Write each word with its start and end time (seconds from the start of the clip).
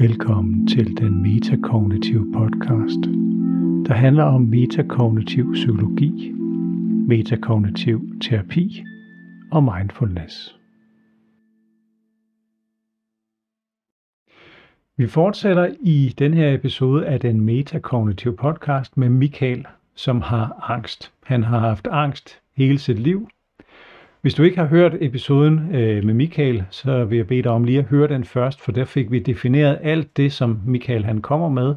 Velkommen 0.00 0.66
til 0.66 0.96
den 0.96 1.22
metakognitive 1.22 2.32
podcast, 2.32 3.00
der 3.86 3.94
handler 3.94 4.24
om 4.24 4.40
metakognitiv 4.40 5.52
psykologi, 5.52 6.32
metakognitiv 7.08 8.20
terapi 8.20 8.84
og 9.52 9.64
mindfulness. 9.64 10.58
Vi 14.96 15.06
fortsætter 15.06 15.74
i 15.80 16.14
den 16.18 16.34
her 16.34 16.54
episode 16.54 17.06
af 17.06 17.20
den 17.20 17.40
metakognitive 17.40 18.36
podcast 18.36 18.96
med 18.96 19.08
Michael, 19.08 19.66
som 19.94 20.20
har 20.20 20.70
angst. 20.70 21.12
Han 21.22 21.42
har 21.42 21.58
haft 21.58 21.86
angst 21.90 22.40
hele 22.56 22.78
sit 22.78 22.98
liv, 22.98 23.28
hvis 24.24 24.34
du 24.34 24.42
ikke 24.42 24.58
har 24.58 24.66
hørt 24.66 24.94
episoden 25.00 25.74
øh, 25.74 26.04
med 26.04 26.14
Michael, 26.14 26.64
så 26.70 27.04
vil 27.04 27.16
jeg 27.16 27.26
bede 27.26 27.42
dig 27.42 27.50
om 27.50 27.64
lige 27.64 27.78
at 27.78 27.84
høre 27.84 28.08
den 28.08 28.24
først, 28.24 28.60
for 28.60 28.72
der 28.72 28.84
fik 28.84 29.10
vi 29.10 29.18
defineret 29.18 29.78
alt 29.82 30.16
det, 30.16 30.32
som 30.32 30.60
Michael 30.66 31.04
han 31.04 31.20
kommer 31.20 31.48
med. 31.48 31.74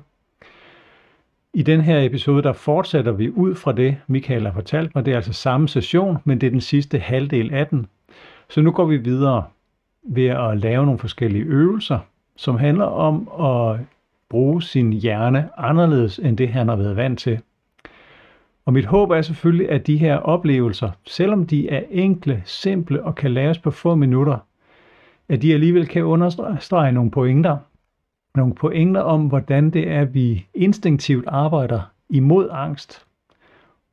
I 1.54 1.62
den 1.62 1.82
her 1.82 2.00
episode, 2.02 2.44
der 2.44 2.54
fortsætter 2.54 3.12
vi 3.12 3.30
ud 3.30 3.56
fra 3.56 3.72
det, 3.72 3.98
Michael 4.08 4.46
har 4.46 4.54
fortalt 4.54 4.96
mig. 4.96 5.06
Det 5.06 5.12
er 5.12 5.16
altså 5.16 5.34
samme 5.34 5.68
session, 5.68 6.18
men 6.26 6.42
det 6.42 6.48
er 6.48 6.52
den 6.52 6.62
sidste 6.62 7.00
halvdel 7.00 7.54
af 7.54 7.68
den. 7.68 7.88
Så 8.50 8.62
nu 8.62 8.72
går 8.72 8.86
vi 8.86 8.98
videre 8.98 9.44
ved 10.04 10.28
at 10.28 10.58
lave 10.58 10.86
nogle 10.86 11.00
forskellige 11.00 11.44
øvelser, 11.44 12.00
som 12.36 12.58
handler 12.58 12.86
om 12.86 13.30
at 13.46 13.80
bruge 14.30 14.64
sin 14.64 14.94
hjerne 14.94 15.50
anderledes 15.58 16.20
end 16.20 16.38
det, 16.38 16.50
han 16.50 16.68
har 16.68 16.76
været 16.76 16.96
vant 16.96 17.20
til. 17.20 17.40
Og 18.68 18.74
mit 18.74 18.86
håb 18.86 19.12
er 19.12 19.22
selvfølgelig, 19.22 19.70
at 19.70 19.88
de 19.88 19.98
her 19.98 20.16
oplevelser, 20.16 20.92
selvom 21.06 21.46
de 21.46 21.70
er 21.70 21.84
enkle, 21.90 22.42
simple 22.46 23.04
og 23.04 23.16
kan 23.16 23.34
laves 23.34 23.60
på 23.60 23.72
få 23.72 23.96
minutter, 23.96 24.38
at 25.30 25.42
de 25.42 25.54
alligevel 25.54 25.88
kan 25.88 26.04
understrege 26.04 26.92
nogle 26.92 27.12
pointer. 27.12 27.58
Nogle 28.36 28.56
pointer 28.56 29.02
om, 29.02 29.28
hvordan 29.28 29.70
det 29.70 29.92
er, 29.92 30.02
at 30.02 30.14
vi 30.14 30.46
instinktivt 30.54 31.26
arbejder 31.28 31.82
imod 32.10 32.50
angst. 32.52 33.06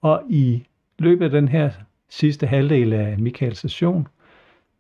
Og 0.03 0.23
i 0.29 0.65
løbet 0.99 1.25
af 1.25 1.31
den 1.31 1.49
her 1.49 1.71
sidste 2.09 2.47
halvdel 2.47 2.93
af 2.93 3.19
Michaels 3.19 3.59
session, 3.59 4.09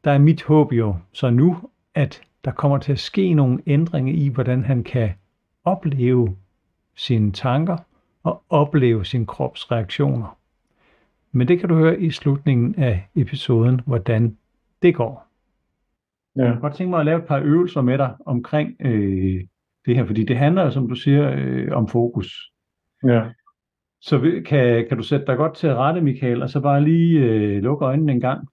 der 0.04 0.10
er 0.10 0.18
mit 0.18 0.42
håb 0.42 0.72
jo 0.72 0.96
så 1.12 1.30
nu, 1.30 1.56
at 1.94 2.22
der 2.44 2.50
kommer 2.50 2.78
til 2.78 2.92
at 2.92 2.98
ske 2.98 3.34
nogle 3.34 3.58
ændringer 3.66 4.14
i, 4.14 4.28
hvordan 4.28 4.64
han 4.64 4.82
kan 4.84 5.10
opleve 5.64 6.36
sine 6.94 7.32
tanker 7.32 7.76
og 8.24 8.42
opleve 8.48 9.04
sin 9.04 9.26
krops 9.26 9.70
reaktioner. 9.70 10.38
Men 11.32 11.48
det 11.48 11.60
kan 11.60 11.68
du 11.68 11.74
høre 11.74 12.00
i 12.00 12.10
slutningen 12.10 12.74
af 12.74 13.08
episoden, 13.14 13.80
hvordan 13.86 14.38
det 14.82 14.94
går. 14.94 15.26
Ja. 16.36 16.44
Jeg 16.44 16.58
godt 16.60 16.74
tænke 16.74 16.90
mig 16.90 17.00
at 17.00 17.06
lave 17.06 17.18
et 17.18 17.26
par 17.26 17.40
øvelser 17.40 17.80
med 17.80 17.98
dig 17.98 18.16
omkring 18.26 18.76
øh, 18.80 19.44
det 19.86 19.96
her, 19.96 20.06
fordi 20.06 20.24
det 20.24 20.36
handler, 20.36 20.70
som 20.70 20.88
du 20.88 20.94
siger, 20.94 21.32
øh, 21.36 21.72
om 21.72 21.88
fokus. 21.88 22.52
Ja. 23.04 23.32
Så 24.00 24.42
kan, 24.46 24.88
kan 24.88 24.96
du 24.96 25.02
sætte 25.02 25.26
dig 25.26 25.36
godt 25.36 25.56
til 25.56 25.66
at 25.66 25.76
rette, 25.76 26.00
Michael, 26.00 26.42
og 26.42 26.50
så 26.50 26.60
bare 26.60 26.84
lige 26.84 27.20
øh, 27.20 27.62
lukke 27.62 27.84
øjnene 27.84 28.12
en 28.12 28.20
gang. 28.20 28.48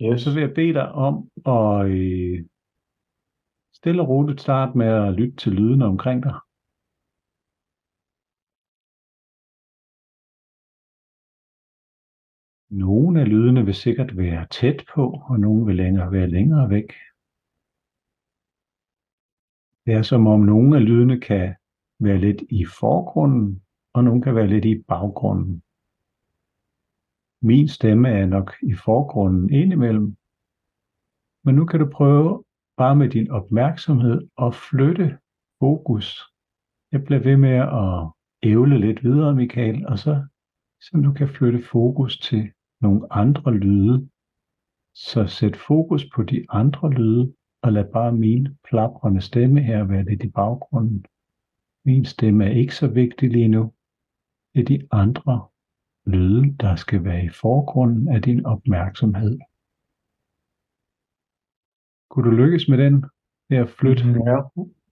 Ja. 0.00 0.16
Så 0.16 0.34
vil 0.34 0.40
jeg 0.40 0.54
bede 0.54 0.72
dig 0.72 0.92
om 0.92 1.28
at 1.46 1.86
øh, 1.90 2.44
stille 3.74 4.02
og 4.02 4.08
roligt 4.08 4.40
starte 4.40 4.78
med 4.78 4.86
at 4.86 5.14
lytte 5.14 5.36
til 5.36 5.52
lydene 5.52 5.84
omkring 5.84 6.22
dig. 6.22 6.34
Nogle 12.74 13.20
af 13.20 13.28
lydene 13.28 13.64
vil 13.64 13.74
sikkert 13.74 14.16
være 14.16 14.46
tæt 14.50 14.84
på, 14.94 15.22
og 15.28 15.40
nogle 15.40 15.66
vil 15.66 15.76
længere 15.76 16.12
være 16.12 16.26
længere 16.26 16.70
væk. 16.70 16.92
Det 19.86 19.94
er 19.94 20.02
som 20.02 20.26
om 20.26 20.40
nogle 20.40 20.76
af 20.76 20.84
lydene 20.84 21.20
kan 21.20 21.54
være 21.98 22.18
lidt 22.18 22.42
i 22.50 22.64
forgrunden, 22.64 23.62
og 23.92 24.04
nogle 24.04 24.22
kan 24.22 24.34
være 24.34 24.46
lidt 24.46 24.64
i 24.64 24.82
baggrunden. 24.88 25.62
Min 27.42 27.68
stemme 27.68 28.08
er 28.08 28.26
nok 28.26 28.54
i 28.62 28.74
forgrunden 28.74 29.52
indimellem, 29.52 30.16
men 31.44 31.54
nu 31.54 31.66
kan 31.66 31.80
du 31.80 31.90
prøve 31.92 32.44
bare 32.76 32.96
med 32.96 33.08
din 33.08 33.30
opmærksomhed 33.30 34.28
at 34.38 34.54
flytte 34.54 35.18
fokus. 35.58 36.22
Jeg 36.92 37.04
bliver 37.04 37.22
ved 37.22 37.36
med 37.36 37.56
at 37.82 38.12
ævle 38.50 38.78
lidt 38.78 39.04
videre, 39.04 39.34
Michael, 39.34 39.86
og 39.86 39.98
så 39.98 40.26
så 40.80 41.00
du 41.04 41.12
kan 41.12 41.28
flytte 41.28 41.62
fokus 41.62 42.18
til 42.18 42.52
nogle 42.80 43.12
andre 43.12 43.54
lyde. 43.54 44.08
Så 44.94 45.26
sæt 45.26 45.56
fokus 45.56 46.04
på 46.14 46.22
de 46.22 46.46
andre 46.48 46.90
lyde, 46.90 47.34
og 47.62 47.72
lad 47.72 47.84
bare 47.92 48.12
min 48.12 48.48
plaprende 48.68 49.20
stemme 49.20 49.60
her 49.60 49.84
være 49.84 50.04
lidt 50.04 50.22
i 50.22 50.28
baggrunden. 50.28 51.04
Min 51.84 52.04
stemme 52.04 52.44
er 52.44 52.50
ikke 52.50 52.74
så 52.74 52.88
vigtig 52.88 53.30
lige 53.30 53.48
nu. 53.48 53.72
Det 54.54 54.60
er 54.60 54.64
de 54.64 54.88
andre 54.90 55.46
lyde, 56.06 56.56
der 56.60 56.76
skal 56.76 57.04
være 57.04 57.24
i 57.24 57.28
forgrunden 57.28 58.08
af 58.08 58.22
din 58.22 58.46
opmærksomhed. 58.46 59.38
Kunne 62.10 62.30
du 62.30 62.36
lykkes 62.36 62.68
med 62.68 62.78
den? 62.78 63.04
Ved 63.48 63.58
at 63.58 63.68
flytte? 63.68 64.04
Ja, 64.04 64.42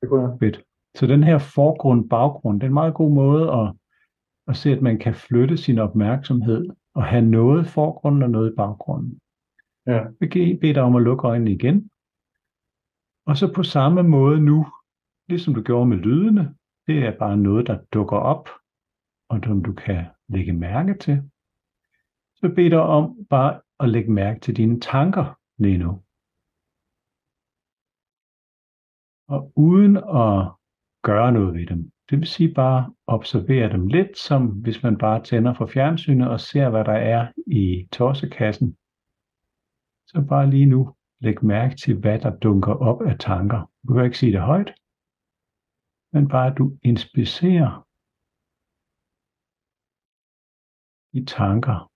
det 0.00 0.08
kunne 0.08 0.22
jeg. 0.22 0.38
Fedt. 0.40 0.64
Så 0.94 1.06
den 1.06 1.22
her 1.24 1.38
forgrund-baggrund, 1.38 2.60
det 2.60 2.66
er 2.66 2.70
en 2.70 2.74
meget 2.74 2.94
god 2.94 3.10
måde 3.10 3.52
at, 3.52 3.74
at 4.48 4.56
se, 4.56 4.70
at 4.70 4.82
man 4.82 4.98
kan 4.98 5.14
flytte 5.14 5.56
sin 5.56 5.78
opmærksomhed 5.78 6.66
og 6.94 7.04
have 7.04 7.22
noget 7.22 7.66
i 7.66 7.68
forgrunden 7.68 8.22
og 8.22 8.30
noget 8.30 8.52
i 8.52 8.56
baggrunden. 8.56 9.20
Ja. 9.86 9.92
Jeg 9.92 10.12
vil 10.20 10.58
bede 10.60 10.74
dig 10.74 10.82
om 10.82 10.96
at 10.96 11.02
lukke 11.02 11.28
øjnene 11.28 11.52
igen. 11.52 11.90
Og 13.26 13.36
så 13.36 13.52
på 13.54 13.62
samme 13.62 14.02
måde 14.02 14.40
nu, 14.40 14.66
ligesom 15.28 15.54
du 15.54 15.62
gjorde 15.62 15.86
med 15.86 15.96
lydene, 15.96 16.54
det 16.86 16.98
er 16.98 17.18
bare 17.18 17.36
noget, 17.36 17.66
der 17.66 17.84
dukker 17.92 18.16
op, 18.16 18.48
og 19.28 19.40
som 19.44 19.62
du 19.62 19.72
kan 19.72 20.06
lægge 20.28 20.52
mærke 20.52 20.94
til. 20.98 21.30
Så 22.36 22.52
bed 22.56 22.70
dig 22.70 22.80
om 22.80 23.26
bare 23.30 23.60
at 23.80 23.88
lægge 23.88 24.12
mærke 24.12 24.40
til 24.40 24.56
dine 24.56 24.80
tanker 24.80 25.38
lige 25.58 25.78
nu. 25.78 26.02
Og 29.28 29.52
uden 29.56 29.96
at 29.96 30.52
gøre 31.02 31.32
noget 31.32 31.54
ved 31.54 31.66
dem. 31.66 31.92
Det 32.12 32.20
vil 32.20 32.28
sige 32.28 32.54
bare 32.54 32.94
observere 33.06 33.72
dem 33.72 33.86
lidt, 33.86 34.18
som 34.18 34.46
hvis 34.46 34.82
man 34.82 34.98
bare 34.98 35.22
tænder 35.22 35.54
for 35.54 35.66
fjernsynet 35.66 36.28
og 36.30 36.40
ser, 36.40 36.70
hvad 36.70 36.84
der 36.84 36.92
er 36.92 37.32
i 37.46 37.88
tossekassen. 37.92 38.76
Så 40.06 40.26
bare 40.28 40.50
lige 40.50 40.66
nu 40.66 40.96
læg 41.20 41.44
mærke 41.44 41.76
til, 41.76 41.98
hvad 41.98 42.18
der 42.20 42.38
dunker 42.38 42.74
op 42.74 43.02
af 43.02 43.18
tanker. 43.18 43.70
Du 43.88 43.94
kan 43.94 44.04
ikke 44.04 44.18
sige 44.18 44.32
det 44.32 44.40
højt, 44.40 44.74
men 46.12 46.28
bare 46.28 46.50
at 46.50 46.58
du 46.58 46.78
inspicerer 46.82 47.88
de 51.12 51.24
tanker, 51.24 51.90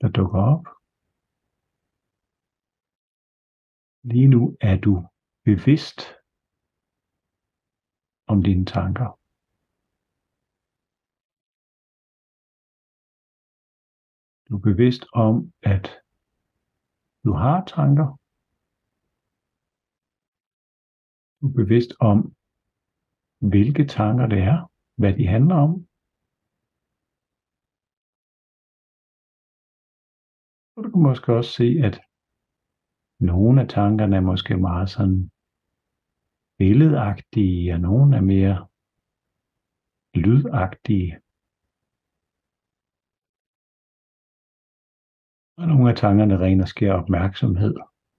der 0.00 0.08
dukker 0.08 0.42
op. 0.42 0.66
Lige 4.02 4.28
nu 4.28 4.56
er 4.60 4.76
du 4.76 5.06
bevidst 5.44 6.17
om 8.28 8.42
dine 8.42 8.64
tanker. 8.64 9.08
Du 14.48 14.52
er 14.56 14.62
bevidst 14.70 15.04
om, 15.12 15.52
at 15.62 15.86
du 17.24 17.32
har 17.32 17.64
tanker. 17.76 18.08
Du 21.38 21.44
er 21.50 21.54
bevidst 21.62 21.92
om, 22.00 22.18
hvilke 23.52 23.84
tanker 23.98 24.26
det 24.26 24.42
er, 24.52 24.58
hvad 25.00 25.12
de 25.18 25.26
handler 25.34 25.56
om. 25.66 25.72
Og 30.74 30.84
du 30.84 30.88
kan 30.90 31.02
måske 31.02 31.28
også 31.38 31.52
se, 31.60 31.68
at 31.88 31.96
nogle 33.30 33.62
af 33.62 33.68
tankerne 33.68 34.16
er 34.16 34.20
måske 34.20 34.56
meget 34.56 34.90
sådan 34.90 35.30
billedagtige, 36.58 37.74
og 37.74 37.80
nogle 37.80 38.16
er 38.16 38.20
mere 38.20 38.66
lydagtige. 40.14 41.18
Og 45.56 45.68
nogle 45.68 45.90
af 45.90 45.96
tankerne 45.96 46.38
ren 46.38 46.60
og 46.60 46.68
sker 46.68 46.92
opmærksomhed, 46.92 47.74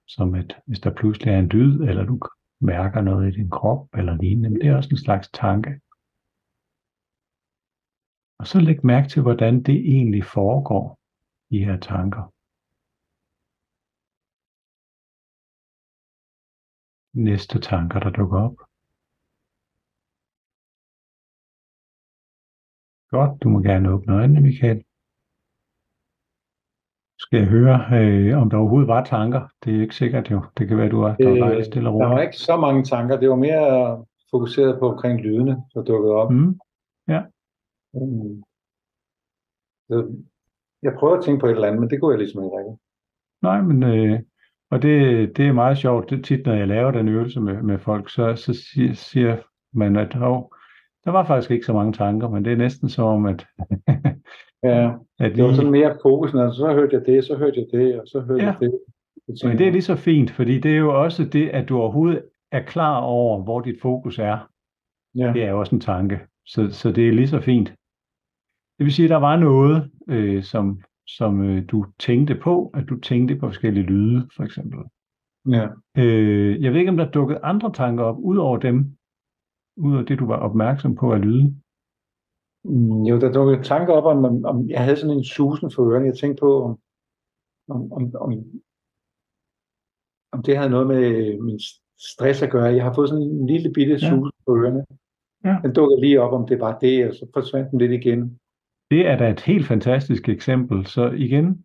som 0.06 0.34
at 0.34 0.56
hvis 0.66 0.80
der 0.80 0.94
pludselig 0.94 1.34
er 1.34 1.38
en 1.38 1.48
lyd, 1.48 1.80
eller 1.80 2.04
du 2.04 2.20
mærker 2.60 3.00
noget 3.00 3.32
i 3.32 3.36
din 3.36 3.50
krop, 3.50 3.88
eller 3.94 4.16
lignende, 4.16 4.50
men 4.50 4.60
det 4.60 4.68
er 4.68 4.76
også 4.76 4.90
en 4.92 4.96
slags 4.96 5.28
tanke. 5.28 5.80
Og 8.38 8.46
så 8.46 8.60
læg 8.60 8.86
mærke 8.86 9.08
til, 9.08 9.22
hvordan 9.22 9.62
det 9.62 9.74
egentlig 9.74 10.24
foregår, 10.24 10.98
de 11.50 11.64
her 11.64 11.80
tanker. 11.80 12.32
Næste 17.12 17.60
tanker, 17.60 18.00
der 18.00 18.10
dukker 18.10 18.38
op. 18.46 18.56
Godt, 23.10 23.42
du 23.42 23.48
må 23.48 23.58
gerne 23.60 23.90
åbne 23.92 24.12
øjnene, 24.14 24.40
Michael. 24.40 24.84
skal 27.18 27.38
jeg 27.38 27.48
høre, 27.48 27.76
øh, 27.98 28.38
om 28.42 28.50
der 28.50 28.56
overhovedet 28.56 28.88
var 28.88 29.04
tanker. 29.04 29.42
Det 29.64 29.76
er 29.76 29.80
ikke 29.80 29.94
sikkert 29.94 30.30
jo. 30.30 30.44
Det 30.58 30.68
kan 30.68 30.76
være, 30.78 30.88
du 30.88 31.00
er 31.02 31.16
der 31.16 31.28
var 31.30 31.46
dejligt 31.46 31.66
stille 31.66 31.88
og 31.88 31.92
Der 32.00 32.06
var 32.06 32.12
roligt. 32.12 32.26
ikke 32.26 32.36
så 32.38 32.56
mange 32.56 32.84
tanker. 32.84 33.20
Det 33.20 33.28
var 33.30 33.36
mere 33.36 33.66
fokuseret 34.30 34.78
på 34.80 34.84
omkring 34.92 35.20
lydene, 35.20 35.54
der 35.74 35.82
dukkede 35.82 36.14
op. 36.14 36.30
Mm. 36.32 36.58
Mm. 37.94 38.42
Så 39.88 39.96
jeg 40.82 40.92
prøvede 40.98 41.18
at 41.18 41.24
tænke 41.24 41.40
på 41.40 41.46
et 41.46 41.50
eller 41.50 41.66
andet, 41.68 41.80
men 41.80 41.90
det 41.90 42.00
kunne 42.00 42.12
jeg 42.12 42.18
ligesom 42.18 42.44
ikke 42.44 42.56
rigtig. 42.58 42.76
Nej, 43.42 43.58
men 43.68 43.82
øh, 43.82 44.20
og 44.70 44.82
det, 44.82 45.36
det 45.36 45.46
er 45.46 45.52
meget 45.52 45.78
sjovt. 45.78 46.10
Det 46.10 46.24
tit, 46.24 46.46
når 46.46 46.54
jeg 46.54 46.68
laver 46.68 46.90
den 46.90 47.08
øvelse 47.08 47.40
med, 47.40 47.62
med 47.62 47.78
folk, 47.78 48.10
så, 48.10 48.36
så 48.36 48.54
siger, 48.54 48.92
siger 48.94 49.36
man, 49.72 49.96
at 49.96 50.14
hov, 50.14 50.54
der 51.04 51.10
var 51.10 51.24
faktisk 51.26 51.50
ikke 51.50 51.66
så 51.66 51.72
mange 51.72 51.92
tanker, 51.92 52.28
men 52.28 52.44
det 52.44 52.52
er 52.52 52.56
næsten 52.56 52.88
som 52.88 53.04
om, 53.04 53.26
at, 53.26 53.46
Ja, 54.62 54.90
at 55.24 55.34
det 55.36 55.44
var 55.44 55.52
sådan 55.52 55.70
mere 55.70 55.98
fokus, 56.02 56.34
altså, 56.34 56.58
så 56.58 56.72
hørte 56.72 56.96
jeg 56.96 57.06
det, 57.06 57.24
så 57.24 57.36
hørte 57.36 57.60
jeg 57.60 57.80
det, 57.80 58.00
og 58.00 58.06
så 58.06 58.20
hørte 58.20 58.42
Ja. 58.44 58.46
jeg 58.50 58.56
det. 58.60 58.80
Tænkte 59.26 59.48
men 59.48 59.58
det 59.58 59.66
er 59.68 59.72
lige 59.72 59.82
så 59.82 59.96
fint, 59.96 60.30
fordi 60.30 60.58
det 60.60 60.72
er 60.72 60.76
jo 60.78 61.02
også 61.02 61.24
det, 61.24 61.48
at 61.48 61.68
du 61.68 61.78
overhovedet 61.78 62.22
er 62.52 62.62
klar 62.62 62.96
over, 63.00 63.42
hvor 63.42 63.60
dit 63.60 63.80
fokus 63.82 64.18
er. 64.18 64.48
ja, 65.14 65.32
Det 65.34 65.42
er 65.44 65.50
jo 65.50 65.60
også 65.60 65.74
en 65.74 65.80
tanke. 65.80 66.20
Så, 66.46 66.68
så 66.70 66.92
det 66.92 67.08
er 67.08 67.12
lige 67.12 67.28
så 67.28 67.40
fint. 67.40 67.68
Det 68.78 68.84
vil 68.84 68.92
sige, 68.92 69.06
at 69.06 69.10
der 69.10 69.16
var 69.16 69.36
noget, 69.36 69.90
øh, 70.08 70.42
som, 70.42 70.80
som 71.16 71.42
øh, 71.42 71.68
du 71.68 71.86
tænkte 71.98 72.34
på, 72.42 72.70
at 72.74 72.84
du 72.88 73.00
tænkte 73.00 73.36
på 73.36 73.46
forskellige 73.46 73.86
lyde, 73.86 74.28
for 74.36 74.42
eksempel. 74.44 74.78
ja. 75.56 75.68
Øh, 75.98 76.62
jeg 76.62 76.72
ved 76.72 76.78
ikke, 76.78 76.90
om 76.90 76.96
der 76.96 77.10
dukkede 77.10 77.40
andre 77.42 77.72
tanker 77.72 78.04
op, 78.04 78.18
ud 78.18 78.36
over 78.36 78.58
dem, 78.58 78.96
ud 79.76 79.96
af 79.98 80.06
det, 80.06 80.18
du 80.18 80.26
var 80.26 80.36
opmærksom 80.36 80.94
på 80.94 81.12
at 81.12 81.20
lyde. 81.20 81.54
Mm, 82.64 83.02
Jo, 83.02 83.20
der 83.20 83.32
dukkede 83.32 83.62
tanker 83.62 83.92
op 83.94 84.04
om, 84.04 84.24
om, 84.24 84.44
om 84.44 84.68
jeg 84.70 84.84
havde 84.84 84.96
sådan 84.96 85.16
en 85.16 85.24
susen 85.24 85.70
for 85.70 85.90
ørerne. 85.90 86.06
Jeg 86.06 86.16
tænkte 86.18 86.40
på, 86.40 86.62
om, 86.64 86.78
om, 87.68 87.92
om, 87.92 88.02
om, 88.14 88.32
om 90.32 90.42
det 90.42 90.56
havde 90.56 90.70
noget 90.70 90.86
med 90.86 91.04
min 91.40 91.60
stress 91.98 92.42
at 92.42 92.50
gøre. 92.50 92.64
Jeg 92.78 92.84
har 92.84 92.94
fået 92.94 93.08
sådan 93.08 93.22
en 93.24 93.46
lille 93.46 93.72
bitte 93.72 93.92
Ja. 93.92 93.98
susen 93.98 94.32
for 94.44 94.52
ørerne. 94.62 94.84
Ja. 95.44 95.54
Den 95.64 95.72
dukkede 95.74 96.00
lige 96.00 96.20
op, 96.22 96.32
om 96.32 96.46
det 96.46 96.60
var 96.60 96.78
det, 96.78 97.08
og 97.08 97.14
så 97.14 97.26
forsvandt 97.34 97.70
den 97.70 97.78
lidt 97.78 97.92
igen. 97.92 98.38
Det 98.90 99.06
er 99.06 99.16
da 99.16 99.30
et 99.30 99.40
helt 99.40 99.66
fantastisk 99.66 100.28
eksempel. 100.28 100.86
Så 100.86 101.10
igen, 101.10 101.64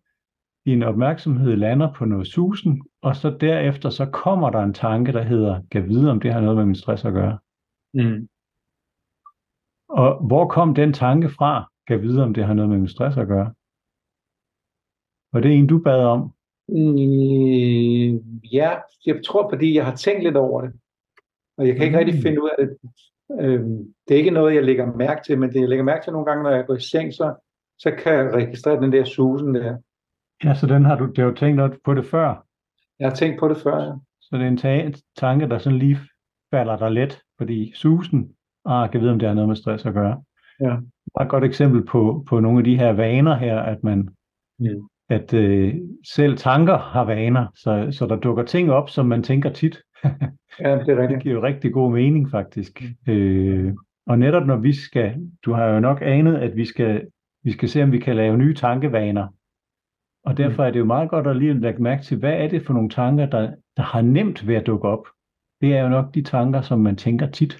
din 0.66 0.82
opmærksomhed 0.82 1.56
lander 1.56 1.92
på 1.92 2.04
noget 2.04 2.26
susen, 2.26 2.82
og 3.02 3.16
så 3.16 3.36
derefter 3.40 3.90
så 3.90 4.06
kommer 4.06 4.50
der 4.50 4.60
en 4.62 4.74
tanke, 4.74 5.12
der 5.12 5.22
hedder, 5.22 5.62
kan 5.70 5.88
vide, 5.88 6.10
om 6.10 6.20
det 6.20 6.32
har 6.32 6.40
noget 6.40 6.56
med 6.56 6.64
min 6.64 6.74
stress 6.74 7.04
at 7.04 7.12
gøre. 7.12 7.38
Mm. 7.94 8.28
Og 9.88 10.26
hvor 10.26 10.48
kom 10.48 10.74
den 10.74 10.92
tanke 10.92 11.28
fra, 11.28 11.70
kan 11.88 12.02
vide, 12.02 12.22
om 12.22 12.34
det 12.34 12.44
har 12.44 12.54
noget 12.54 12.70
med 12.70 12.78
min 12.78 12.88
stress 12.88 13.16
at 13.16 13.28
gøre? 13.28 13.54
Var 15.32 15.40
det 15.40 15.52
en, 15.52 15.66
du 15.66 15.78
bad 15.78 16.04
om? 16.04 16.32
Mm, 16.68 18.16
ja, 18.52 18.70
jeg 19.06 19.20
tror, 19.24 19.50
fordi 19.50 19.74
jeg 19.74 19.84
har 19.84 19.96
tænkt 19.96 20.22
lidt 20.22 20.36
over 20.36 20.60
det. 20.60 20.72
Og 21.58 21.66
jeg 21.66 21.74
kan 21.76 21.84
ikke 21.84 21.96
Mm. 21.98 22.04
rigtig 22.04 22.22
finde 22.22 22.42
ud 22.42 22.50
af 22.58 22.66
det. 22.66 22.78
Øhm, 23.40 23.78
det 24.08 24.14
er 24.14 24.18
ikke 24.18 24.30
noget, 24.30 24.54
jeg 24.54 24.64
lægger 24.64 24.96
mærke 24.96 25.20
til, 25.26 25.38
men 25.38 25.52
det 25.52 25.60
jeg 25.60 25.68
lægger 25.68 25.84
mærke 25.84 26.04
til 26.04 26.12
nogle 26.12 26.26
gange, 26.26 26.42
når 26.42 26.50
jeg 26.50 26.66
går 26.66 26.74
i 26.74 26.80
seng, 26.80 27.12
så, 27.14 27.34
så 27.78 27.90
kan 27.98 28.12
jeg 28.14 28.34
registrere 28.34 28.80
den 28.80 28.92
der 28.92 29.04
susen 29.04 29.54
der. 29.54 29.76
Ja, 30.44 30.54
så 30.54 30.66
den 30.66 30.84
har 30.84 30.96
du, 30.96 31.06
du 31.06 31.20
har 31.20 31.28
jo 31.28 31.34
tænkt 31.34 31.60
på 31.84 31.94
det 31.94 32.06
før. 32.06 32.44
Jeg 32.98 33.08
har 33.08 33.14
tænkt 33.14 33.40
på 33.40 33.48
det 33.48 33.56
før, 33.56 33.82
ja. 33.82 33.92
Så 34.20 34.28
det 34.36 34.42
er 34.42 34.48
en 34.48 34.56
ta- 34.56 34.90
tanke, 35.16 35.48
der 35.48 35.58
sådan 35.58 35.78
lige 35.78 35.98
falder 36.50 36.76
dig 36.76 36.90
let, 36.90 37.20
fordi 37.38 37.72
susen, 37.74 38.30
ah, 38.64 38.90
kan 38.90 39.00
vide, 39.00 39.10
om 39.12 39.18
det 39.18 39.28
har 39.28 39.34
noget 39.34 39.48
med 39.48 39.56
stress 39.56 39.86
at 39.86 39.94
gøre. 39.94 40.22
Ja. 40.60 40.70
Det 41.04 41.12
er 41.16 41.20
et 41.20 41.28
godt 41.28 41.44
eksempel 41.44 41.84
på, 41.84 42.24
på 42.28 42.40
nogle 42.40 42.58
af 42.58 42.64
de 42.64 42.78
her 42.78 42.92
vaner 42.92 43.34
her, 43.34 43.60
at 43.60 43.84
man 43.84 44.08
Mm. 44.58 44.88
at 45.08 45.34
øh, 45.34 45.74
selv 46.14 46.36
tanker 46.36 46.78
har 46.78 47.04
vaner, 47.04 47.46
så, 47.54 47.88
så 47.90 48.06
der 48.06 48.16
dukker 48.16 48.44
ting 48.44 48.70
op, 48.72 48.90
som 48.90 49.06
man 49.06 49.22
tænker 49.22 49.50
tit. 49.52 49.78
Ja, 50.60 50.70
det 50.78 50.80
er 50.80 50.84
Det 50.94 50.98
rigtigt. 50.98 51.22
giver 51.22 51.34
jo 51.34 51.42
rigtig 51.42 51.72
god 51.72 51.92
mening, 51.92 52.30
faktisk. 52.30 52.82
Øh, 53.08 53.74
og 54.06 54.18
netop 54.18 54.46
når 54.46 54.56
vi 54.56 54.72
skal, 54.72 55.30
du 55.44 55.52
har 55.52 55.66
jo 55.66 55.80
nok 55.80 55.98
anet, 56.02 56.36
at 56.36 56.56
vi 56.56 56.64
skal, 56.64 57.06
vi 57.44 57.52
skal 57.52 57.68
se, 57.68 57.82
om 57.82 57.92
vi 57.92 57.98
kan 57.98 58.16
lave 58.16 58.36
nye 58.38 58.54
tankevaner. 58.54 59.28
Og 60.24 60.36
derfor 60.36 60.64
er 60.64 60.70
det 60.70 60.78
jo 60.78 60.84
meget 60.84 61.10
godt 61.10 61.26
at 61.26 61.36
lige 61.36 61.60
lægge 61.60 61.82
mærke 61.82 62.02
til, 62.02 62.18
hvad 62.18 62.32
er 62.32 62.48
det 62.48 62.66
for 62.66 62.72
nogle 62.72 62.88
tanker, 62.88 63.26
der, 63.26 63.54
der 63.76 63.82
har 63.82 64.02
nemt 64.02 64.46
ved 64.46 64.54
at 64.54 64.66
dukke 64.66 64.88
op. 64.88 65.06
Det 65.60 65.76
er 65.76 65.82
jo 65.82 65.88
nok 65.88 66.14
de 66.14 66.22
tanker, 66.22 66.60
som 66.60 66.80
man 66.80 66.96
tænker 66.96 67.30
tit. 67.30 67.58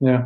Ja, 0.00 0.20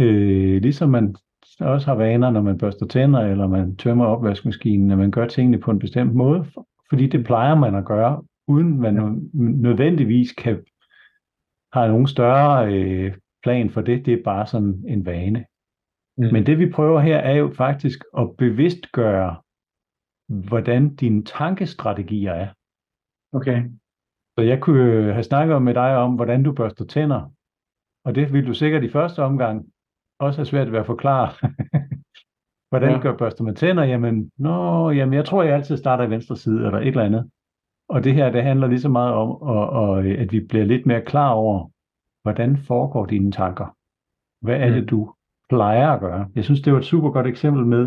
Øh, 0.00 0.62
ligesom 0.62 0.90
man 0.90 1.16
også 1.60 1.86
har 1.86 1.94
vaner, 1.94 2.30
når 2.30 2.42
man 2.42 2.58
børster 2.58 2.86
tænder, 2.86 3.20
eller 3.20 3.46
man 3.48 3.76
tømmer 3.76 4.04
opvaskemaskinen, 4.04 4.90
at 4.90 4.98
man 4.98 5.10
gør 5.10 5.26
tingene 5.26 5.58
på 5.58 5.70
en 5.70 5.78
bestemt 5.78 6.14
måde, 6.14 6.44
for- 6.44 6.66
fordi 6.88 7.06
det 7.06 7.24
plejer 7.26 7.54
man 7.54 7.74
at 7.74 7.84
gøre, 7.84 8.22
uden 8.48 8.80
man 8.80 8.98
nø- 8.98 9.30
nødvendigvis 9.62 10.32
kan 10.32 10.64
har 11.72 11.86
nogen 11.88 12.06
større 12.06 12.74
øh, 12.74 13.16
plan 13.42 13.70
for 13.70 13.80
det. 13.80 14.06
Det 14.06 14.14
er 14.14 14.22
bare 14.24 14.46
sådan 14.46 14.84
en 14.88 15.06
vane. 15.06 15.44
Mm. 16.18 16.32
Men 16.32 16.46
det 16.46 16.58
vi 16.58 16.70
prøver 16.70 17.00
her 17.00 17.18
er 17.18 17.34
jo 17.34 17.52
faktisk 17.56 17.98
at 18.18 18.36
bevidstgøre, 18.36 19.36
hvordan 20.48 20.94
dine 20.96 21.24
tankestrategier 21.24 22.32
er. 22.32 22.48
okay. 23.32 23.62
Så 24.38 24.44
jeg 24.44 24.60
kunne 24.60 25.12
have 25.12 25.22
snakket 25.22 25.62
med 25.62 25.74
dig 25.74 25.96
om, 25.96 26.14
hvordan 26.14 26.42
du 26.42 26.52
børster 26.52 26.84
tænder. 26.84 27.32
Og 28.04 28.14
det 28.14 28.32
vil 28.32 28.46
du 28.46 28.54
sikkert 28.54 28.84
i 28.84 28.90
første 28.90 29.22
omgang 29.22 29.66
også 30.18 30.38
have 30.38 30.46
svært 30.46 30.72
ved 30.72 30.78
at 30.78 30.86
forklare. 30.86 31.32
hvordan 32.70 32.90
Ja. 32.90 32.96
ja. 32.96 33.02
gør 33.02 33.16
børster 33.16 33.44
man 33.44 33.54
tænder? 33.54 33.84
Jamen, 33.84 34.30
nå, 34.38 34.90
jamen, 34.90 35.14
jeg 35.14 35.24
tror, 35.24 35.42
jeg 35.42 35.54
altid 35.54 35.76
starter 35.76 36.04
i 36.04 36.10
venstre 36.10 36.36
side, 36.36 36.66
eller 36.66 36.78
et 36.78 36.86
eller 36.86 37.04
andet. 37.04 37.30
Og 37.94 38.04
det 38.04 38.14
her, 38.14 38.30
det 38.30 38.42
handler 38.42 38.66
lige 38.66 38.80
så 38.80 38.88
meget 38.88 39.14
om, 39.14 39.30
og, 39.30 39.64
og, 39.82 40.04
øh, 40.06 40.20
at 40.22 40.32
vi 40.32 40.40
bliver 40.40 40.64
lidt 40.64 40.86
mere 40.86 41.04
klar 41.04 41.30
over, 41.32 41.70
hvordan 42.22 42.56
foregår 42.56 43.06
dine 43.06 43.32
tanker? 43.32 43.76
Hvad 44.44 44.56
er 44.60 44.68
Mm. 44.68 44.74
det, 44.74 44.90
du 44.90 45.14
plejer 45.48 45.88
at 45.90 46.00
gøre? 46.00 46.30
Jeg 46.34 46.44
synes, 46.44 46.60
det 46.60 46.72
var 46.72 46.78
et 46.78 46.84
super 46.84 47.10
godt 47.10 47.26
eksempel 47.26 47.66
med 47.66 47.84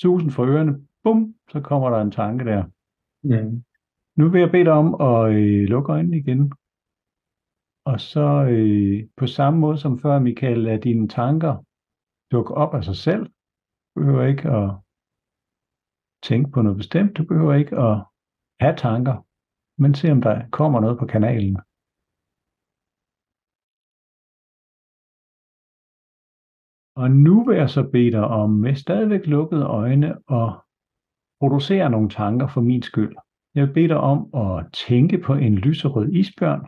susen 0.00 0.30
for 0.30 0.44
ørerne. 0.46 0.86
Bum, 1.04 1.34
så 1.52 1.60
kommer 1.60 1.90
der 1.90 2.00
en 2.00 2.10
tanke 2.10 2.44
der. 2.44 2.64
Mm. 3.22 3.64
Nu 4.16 4.28
vil 4.28 4.40
jeg 4.40 4.50
bede 4.50 4.64
dig 4.64 4.72
om 4.72 5.00
at 5.00 5.32
øh, 5.34 5.62
lukke 5.68 5.92
øjnene 5.92 6.16
igen. 6.18 6.52
Og 7.84 8.00
så 8.00 8.26
øh, 8.50 9.08
på 9.16 9.26
samme 9.26 9.58
måde 9.60 9.78
som 9.78 9.98
før, 9.98 10.18
Michael, 10.18 10.58
lad 10.58 10.78
dine 10.78 11.08
tanker 11.08 11.64
dukke 12.32 12.54
op 12.54 12.74
af 12.74 12.84
sig 12.84 12.96
selv. 12.96 13.24
Du 13.26 14.00
behøver 14.00 14.24
ikke 14.24 14.50
at 14.50 14.70
tænke 16.22 16.50
på 16.50 16.62
noget 16.62 16.76
bestemt. 16.76 17.16
Du 17.18 17.24
behøver 17.24 17.54
ikke 17.54 17.76
at 17.76 18.04
have 18.60 18.76
tanker. 18.76 19.24
Men 19.80 19.94
se, 19.94 20.12
om 20.12 20.20
der 20.22 20.48
kommer 20.58 20.80
noget 20.80 20.98
på 20.98 21.06
kanalen. 21.06 21.56
Og 27.02 27.10
nu 27.10 27.44
vil 27.46 27.56
jeg 27.56 27.70
så 27.70 27.82
bede 27.92 28.10
dig 28.10 28.26
om 28.42 28.50
med 28.50 28.74
stadigvæk 28.74 29.26
lukkede 29.26 29.66
øjne 29.82 30.10
at 30.38 30.48
producere 31.40 31.90
nogle 31.90 32.08
tanker 32.08 32.46
for 32.54 32.60
min 32.60 32.82
skyld. 32.82 33.16
Jeg 33.54 33.66
vil 33.66 33.74
bede 33.74 33.88
dig 33.88 34.00
om 34.12 34.20
at 34.44 34.72
tænke 34.88 35.18
på 35.26 35.32
en 35.34 35.54
lyserød 35.54 36.08
isbjørn. 36.20 36.62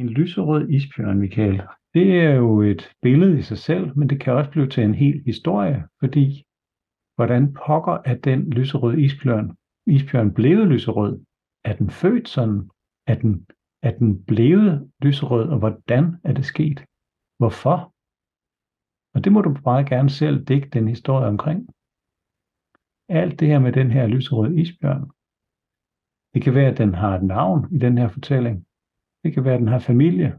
En 0.00 0.08
lyserød 0.18 0.68
isbjørn, 0.68 1.18
Michael. 1.18 1.62
Det 1.94 2.20
er 2.20 2.34
jo 2.34 2.62
et 2.62 2.82
billede 3.02 3.38
i 3.38 3.42
sig 3.42 3.58
selv, 3.58 3.98
men 3.98 4.08
det 4.10 4.20
kan 4.20 4.32
også 4.32 4.50
blive 4.50 4.68
til 4.68 4.82
en 4.84 4.94
hel 4.94 5.22
historie, 5.26 5.88
fordi 6.00 6.47
hvordan 7.18 7.52
pokker 7.52 7.96
er 8.10 8.16
den 8.28 8.40
lyserøde 8.50 9.02
isbjørn, 9.02 9.56
isbjørn 9.86 10.34
blevet 10.34 10.68
lyserød? 10.68 11.14
Er 11.64 11.74
den 11.76 11.90
født 11.90 12.28
sådan? 12.28 12.70
Er 13.06 13.16
den, 13.22 13.46
er 13.82 13.92
den 13.98 14.24
blevet 14.24 14.90
lyserød, 15.02 15.48
og 15.48 15.58
hvordan 15.58 16.04
er 16.24 16.32
det 16.38 16.44
sket? 16.44 16.78
Hvorfor? 17.40 17.78
Og 19.14 19.24
det 19.24 19.32
må 19.32 19.40
du 19.42 19.50
meget 19.64 19.86
gerne 19.88 20.10
selv 20.10 20.44
dække 20.44 20.68
den 20.68 20.88
historie 20.88 21.26
omkring. 21.26 21.60
Alt 23.08 23.40
det 23.40 23.48
her 23.48 23.58
med 23.58 23.72
den 23.72 23.90
her 23.90 24.06
lyserøde 24.06 24.60
isbjørn. 24.60 25.04
Det 26.34 26.40
kan 26.44 26.54
være, 26.54 26.70
at 26.72 26.78
den 26.78 26.94
har 26.94 27.12
et 27.18 27.24
navn 27.36 27.74
i 27.74 27.78
den 27.78 27.98
her 27.98 28.08
fortælling. 28.08 28.66
Det 29.22 29.32
kan 29.34 29.44
være, 29.44 29.54
at 29.54 29.60
den 29.60 29.74
har 29.76 29.78
familie. 29.78 30.30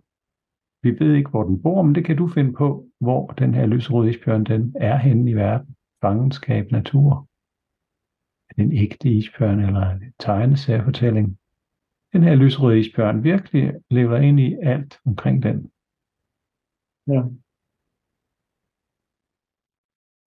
Vi 0.84 0.92
ved 1.00 1.12
ikke, 1.16 1.30
hvor 1.30 1.44
den 1.44 1.62
bor, 1.62 1.82
men 1.82 1.96
det 1.96 2.06
kan 2.06 2.18
du 2.18 2.28
finde 2.28 2.54
på, 2.54 2.68
hvor 3.00 3.28
den 3.42 3.54
her 3.54 3.66
lyserøde 3.66 4.10
isbjørn 4.10 4.44
den 4.44 4.76
er 4.90 4.98
henne 4.98 5.32
i 5.32 5.34
verden. 5.34 5.76
Fangenskab, 6.02 6.72
natur. 6.72 7.28
Er 8.50 8.54
det 8.56 8.64
en 8.64 8.78
ægte 8.78 9.10
isbjørn 9.10 9.60
eller 9.60 9.90
en 9.90 10.14
tegneseriefortælling? 10.20 11.40
Den 12.14 12.24
her 12.24 12.36
lyserøde 12.36 12.80
isbjørn 12.80 13.24
virkelig 13.24 13.74
lever 13.90 14.18
ind 14.18 14.40
i 14.40 14.56
alt 14.64 15.00
omkring 15.06 15.44
den. 15.44 15.72
Ja. 17.08 17.22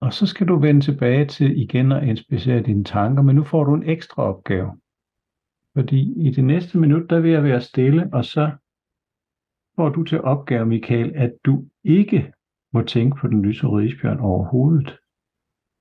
Og 0.00 0.12
så 0.12 0.26
skal 0.26 0.48
du 0.48 0.58
vende 0.58 0.80
tilbage 0.80 1.26
til 1.26 1.62
igen 1.62 1.92
at 1.92 2.08
inspicere 2.08 2.62
dine 2.62 2.84
tanker, 2.84 3.22
men 3.22 3.36
nu 3.36 3.44
får 3.44 3.64
du 3.64 3.74
en 3.74 3.88
ekstra 3.88 4.22
opgave. 4.22 4.80
Fordi 5.76 6.28
i 6.28 6.30
det 6.30 6.44
næste 6.44 6.78
minut, 6.78 7.10
der 7.10 7.20
vil 7.20 7.30
jeg 7.30 7.42
være 7.42 7.60
stille, 7.60 8.10
og 8.12 8.24
så 8.24 8.56
får 9.76 9.88
du 9.88 10.04
til 10.04 10.20
opgave, 10.20 10.66
Michael, 10.66 11.12
at 11.16 11.32
du 11.44 11.64
ikke 11.84 12.32
må 12.72 12.82
tænke 12.82 13.16
på 13.20 13.28
den 13.28 13.42
lyserøde 13.42 13.86
isbjørn 13.86 14.20
overhovedet. 14.20 14.98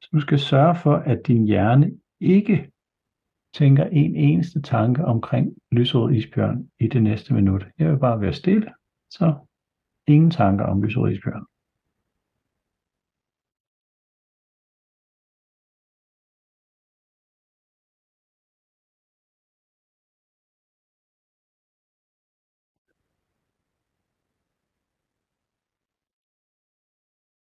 Så 0.02 0.10
du 0.14 0.20
skal 0.20 0.40
sørge 0.40 0.76
for, 0.76 0.96
at 0.96 1.28
din 1.28 1.46
hjerne 1.46 1.92
ikke 2.20 2.72
tænker 3.54 3.86
en 3.86 4.16
eneste 4.16 4.62
tanke 4.62 5.06
omkring 5.06 5.58
lyserød 5.72 6.12
isbjørn 6.12 6.70
i 6.80 6.88
det 6.88 7.04
næste 7.04 7.34
minut. 7.34 7.66
Jeg 7.80 7.92
vil 7.92 8.00
bare 8.00 8.22
være 8.22 8.34
stille, 8.34 8.74
så 9.10 9.36
ingen 10.08 10.32
tanker 10.32 10.66
om 10.66 10.84
lyserød 10.84 11.12
isbjørn. 11.12 11.46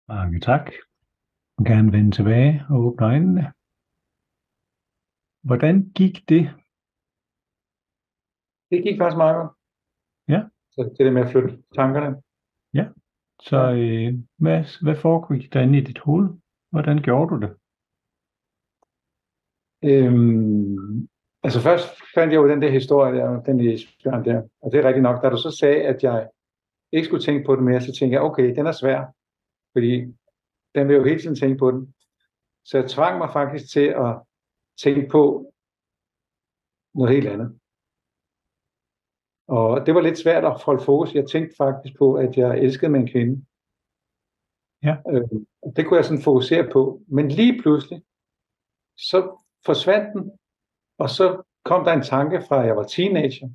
Mange 0.07 0.39
tak. 0.39 0.88
Jeg 1.59 1.65
vil 1.65 1.71
gerne 1.75 1.91
vende 1.91 2.11
tilbage 2.11 2.65
og 2.69 2.75
åbne 2.85 3.05
øjnene. 3.05 3.53
Hvordan 5.47 5.75
gik 5.99 6.15
det? 6.29 6.43
Det 8.71 8.83
gik 8.83 8.97
faktisk 8.99 9.17
meget 9.17 9.35
godt. 9.39 9.51
Ja. 10.27 10.41
Så 10.71 10.79
det 10.97 11.05
der 11.05 11.11
med 11.11 11.21
at 11.21 11.31
flytte 11.31 11.63
tankerne. 11.75 12.21
Så 13.41 13.57
øh, 13.57 14.13
hvad, 14.37 14.63
hvad 14.81 14.95
foregik 14.95 15.53
der 15.53 15.61
inde 15.61 15.77
i 15.77 15.83
dit 15.83 15.99
hoved? 15.99 16.29
Hvordan 16.71 16.97
gjorde 16.97 17.29
du 17.31 17.37
det? 17.45 17.51
Øhm, 19.83 21.07
altså 21.43 21.59
først 21.61 21.87
fandt 22.15 22.33
jeg 22.33 22.39
jo 22.41 22.49
den 22.49 22.61
der 22.61 22.71
historie 22.71 23.19
der, 23.19 23.43
den 23.43 23.59
der 23.59 23.73
isbjørn 23.73 24.25
der. 24.25 24.47
Og 24.61 24.71
det 24.71 24.79
er 24.79 24.87
rigtigt 24.87 25.03
nok. 25.03 25.23
Da 25.23 25.29
du 25.29 25.37
så 25.37 25.51
sagde, 25.59 25.81
at 25.83 26.03
jeg 26.03 26.29
ikke 26.91 27.05
skulle 27.05 27.23
tænke 27.23 27.45
på 27.45 27.55
det 27.55 27.63
mere, 27.63 27.81
så 27.81 27.91
tænkte 27.99 28.13
jeg, 28.15 28.21
okay, 28.21 28.55
den 28.55 28.65
er 28.67 28.71
svær. 28.71 29.05
Fordi 29.73 30.13
den 30.75 30.87
vil 30.87 30.95
jo 30.95 31.03
hele 31.03 31.21
tiden 31.21 31.35
tænke 31.35 31.57
på 31.57 31.71
den. 31.71 31.93
Så 32.65 32.77
jeg 32.77 32.89
tvang 32.89 33.17
mig 33.17 33.29
faktisk 33.33 33.71
til 33.71 33.87
at 34.05 34.21
tænke 34.83 35.09
på 35.11 35.53
noget 36.93 37.13
helt 37.15 37.27
andet. 37.27 37.59
Og 39.47 39.85
det 39.85 39.95
var 39.95 40.01
lidt 40.01 40.17
svært 40.17 40.45
at 40.45 40.61
holde 40.65 40.83
fokus. 40.83 41.15
Jeg 41.15 41.29
tænkte 41.29 41.55
faktisk 41.57 41.97
på, 41.97 42.13
at 42.13 42.37
jeg 42.37 42.59
elskede 42.59 42.91
min 42.91 43.07
kvinde. 43.07 43.45
Ja. 44.83 44.95
Øh, 45.11 45.29
det 45.75 45.85
kunne 45.85 45.97
jeg 45.97 46.05
sådan 46.05 46.23
fokusere 46.23 46.69
på. 46.71 47.01
Men 47.07 47.27
lige 47.27 47.61
pludselig, 47.61 48.03
så 48.97 49.45
forsvandt 49.65 50.07
den, 50.13 50.31
og 50.97 51.09
så 51.09 51.43
kom 51.65 51.83
der 51.85 51.93
en 51.93 52.03
tanke 52.03 52.41
fra, 52.47 52.61
at 52.61 52.67
jeg 52.67 52.75
var 52.75 52.83
teenager, 52.83 53.49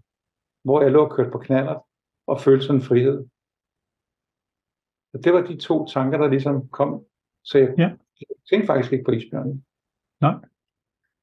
hvor 0.65 0.83
jeg 0.83 0.91
lå 0.93 1.05
og 1.05 1.17
kørte 1.17 1.31
på 1.31 1.39
knaller 1.39 1.87
og 2.27 2.41
følte 2.41 2.67
sådan 2.67 2.81
en 2.81 2.87
frihed. 2.87 3.29
Og 5.15 5.25
det 5.25 5.33
var 5.33 5.41
de 5.41 5.57
to 5.57 5.87
tanker, 5.87 6.19
der 6.19 6.29
ligesom 6.29 6.69
kom. 6.69 7.05
Så 7.45 7.59
jeg, 7.59 7.75
Ja. 7.79 7.91
tænkte 8.51 8.67
faktisk 8.67 8.93
ikke 8.93 9.05
på 9.05 9.11
isbjørnen. 9.11 9.65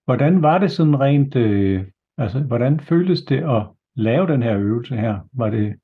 Hvordan 0.06 0.42
var 0.42 0.58
det 0.58 0.72
sådan 0.72 1.00
rent, 1.00 1.36
øh, 1.36 1.88
altså 2.18 2.40
hvordan 2.40 2.80
føltes 2.80 3.22
det 3.22 3.44
at 3.44 3.68
lave 3.96 4.28
den 4.28 4.44
her 4.44 4.58
øvelse 4.60 4.96
her? 4.96 5.20
Var 5.34 5.50
det, 5.50 5.80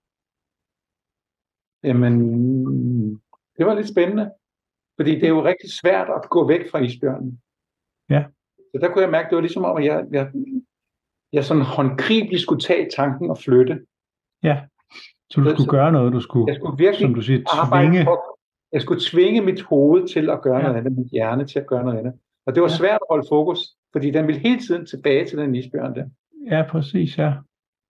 Jamen, 1.84 2.14
det 3.58 3.66
var 3.66 3.74
lidt 3.76 3.88
spændende. 3.90 4.32
Fordi 5.00 5.12
det 5.16 5.24
er 5.24 5.30
jo 5.30 5.44
rigtig 5.46 5.70
svært 5.82 6.08
at 6.10 6.30
gå 6.30 6.48
væk 6.48 6.72
fra 6.72 6.80
isbjørnen. 6.80 7.42
Ja. 8.10 8.26
Så 8.58 8.78
der 8.82 8.90
kunne 8.92 9.02
jeg 9.02 9.12
mærke, 9.12 9.30
det 9.30 9.36
var 9.36 9.42
ligesom 9.42 9.66
om, 9.66 9.78
at 9.78 9.86
jeg, 9.86 10.06
jeg, 10.12 10.32
jeg 11.34 11.44
sådan 11.46 11.64
håndgribeligt 11.64 12.42
skulle 12.42 12.62
tage 12.62 12.90
tanken 12.96 13.30
og 13.30 13.38
flytte. 13.38 13.86
ja, 14.44 14.66
så 15.30 15.42
du 15.42 15.50
Så- 15.50 15.56
skulle 15.56 15.70
gøre 15.70 15.92
noget, 15.92 16.14
du 16.14 16.20
skulle, 16.20 16.46
Jeg 16.48 16.56
skulle 16.56 16.78
virkelig 16.78 17.06
som 17.08 17.14
du 17.14 17.22
siger, 17.22 17.40
tvinge, 17.72 18.04
for, 18.04 18.38
jeg 18.74 18.82
skulle 18.82 19.02
tvinge 19.12 19.42
mit 19.42 19.62
hoved 19.62 20.08
til 20.08 20.30
at 20.30 20.42
gøre 20.42 20.56
Ja. 20.58 20.62
noget 20.64 20.76
andet, 20.78 20.98
mit 20.98 21.08
hjerne 21.12 21.46
til 21.46 21.60
at 21.60 21.68
gøre 21.68 21.84
noget 21.84 22.00
andet. 22.00 22.14
Og 22.46 22.56
det 22.56 22.62
var 22.62 22.68
Ja. 22.70 22.74
svært 22.76 23.00
at 23.02 23.08
holde 23.10 23.26
fokus, 23.30 23.60
fordi 23.94 24.12
den 24.12 24.28
ville 24.28 24.42
hele 24.42 24.60
tiden 24.60 24.86
tilbage 24.86 25.26
til 25.26 25.38
den 25.38 25.56
isbjørn 25.56 25.96
der. 25.96 26.06
ja 26.52 26.64
præcis, 26.70 27.18
ja. 27.18 27.34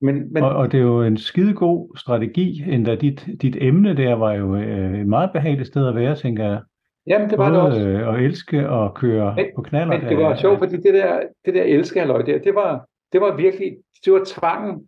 Men, 0.02 0.34
men 0.34 0.44
Og, 0.44 0.50
og 0.56 0.72
det 0.72 0.78
er 0.78 0.82
jo 0.84 1.02
en 1.04 1.18
skidegod 1.18 1.98
strategi, 1.98 2.64
endda 2.68 2.96
dit, 2.96 3.28
dit 3.42 3.58
emne 3.62 3.98
der 3.98 4.14
var 4.16 4.34
jo 4.34 4.56
øh, 4.56 5.00
et 5.00 5.08
meget 5.08 5.30
behageligt 5.34 5.68
sted 5.68 5.88
at 5.88 5.96
være, 5.96 6.16
tænker 6.16 6.44
jeg. 6.46 6.62
jamen, 7.08 7.30
det 7.30 7.38
var 7.38 7.46
det 7.46 7.54
Både 7.54 7.68
også. 7.68 7.88
øh, 7.88 8.14
at 8.16 8.24
elske 8.24 8.70
og 8.70 8.94
køre 8.94 9.36
Men- 9.36 9.46
på 9.56 9.62
knaller. 9.62 9.98
Men 10.00 10.10
det 10.10 10.18
var 10.18 10.36
sjovt, 10.36 10.60
fordi 10.60 10.76
det 10.78 10.94
der, 10.94 11.22
det 11.46 11.54
der 11.54 11.64
elskehalløj 11.64 12.22
der, 12.22 12.38
det 12.40 12.56
var, 12.56 12.86
det 13.14 13.22
var 13.22 13.36
virkelig, 13.36 13.78
det 14.06 14.14
var 14.14 14.22
tvangen. 14.26 14.88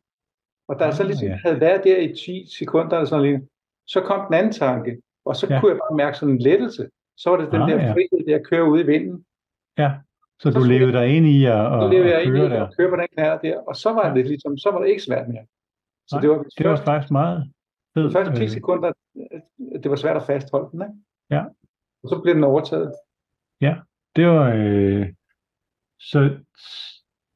Og 0.70 0.80
da 0.80 0.84
jeg 0.86 0.94
så 0.94 1.04
Ah, 1.04 1.08
ligesom 1.08 1.28
ja. 1.28 1.38
havde 1.46 1.60
været 1.62 1.84
der 1.84 1.98
i 1.98 2.14
10 2.16 2.46
sekunder 2.60 2.94
eller 2.98 3.06
sådan 3.06 3.26
noget, 3.26 3.48
så 3.88 4.02
kom 4.02 4.26
den 4.26 4.34
anden 4.34 4.52
tanke, 4.54 5.02
og 5.26 5.36
så 5.36 5.48
Ja. 5.50 5.54
ja. 5.54 5.60
kunne 5.60 5.72
jeg 5.72 5.80
bare 5.84 5.98
mærke 5.98 6.18
sådan 6.18 6.34
en 6.36 6.42
lettelse. 6.42 6.90
Så 7.18 7.30
var 7.30 7.38
det 7.38 7.52
den 7.52 7.62
Ah, 7.62 7.70
der 7.70 7.76
ja. 7.86 7.94
frihed, 7.94 8.26
der 8.28 8.44
kører 8.50 8.68
ud 8.74 8.80
i 8.80 8.86
vinden. 8.86 9.26
Ja, 9.78 9.92
så 10.42 10.52
Så 10.52 10.60
du 10.60 10.66
levede 10.66 10.92
dig 10.94 11.08
ind 11.18 11.26
i 11.26 11.46
at, 11.46 11.52
Så 11.54 11.80
at, 11.86 11.90
levede 11.94 12.10
jeg 12.10 12.20
at 12.22 12.26
ind 12.28 12.38
i 12.38 12.42
det 12.42 12.52
der. 12.52 12.62
og 12.62 12.74
køre 12.78 12.90
på 12.90 12.96
den 12.96 13.08
knaller 13.14 13.38
der, 13.38 13.58
og 13.70 13.76
så 13.76 13.90
var 13.94 14.08
Ja. 14.08 14.14
det 14.14 14.28
ligesom, 14.28 14.58
så 14.58 14.72
var 14.72 14.80
det 14.82 14.90
ikke 14.90 15.02
svært 15.04 15.28
mere. 15.30 15.46
Så 16.08 16.16
Nej, 16.16 16.22
det 16.22 16.30
var, 16.30 16.36
Det 16.58 16.66
var 16.66 16.72
første, 16.72 16.86
faktisk 16.86 17.12
meget 17.12 17.52
fedt. 17.94 18.06
de 18.10 18.12
første 18.18 18.36
10 18.36 18.44
øh, 18.44 18.50
sekunder, 18.50 18.92
øh, 19.20 19.40
det 19.84 19.90
var 19.92 19.96
svært 19.96 20.18
at 20.18 20.24
fastholde 20.24 20.70
den, 20.72 20.82
ikke? 20.82 20.94
Ja. 21.30 21.44
Og 22.04 22.10
så 22.10 22.20
blev 22.24 22.36
den 22.36 22.44
overtaget. 22.44 22.92
Det 24.16 24.26
var 24.28 24.54
øh, 24.58 25.08
så 26.00 26.20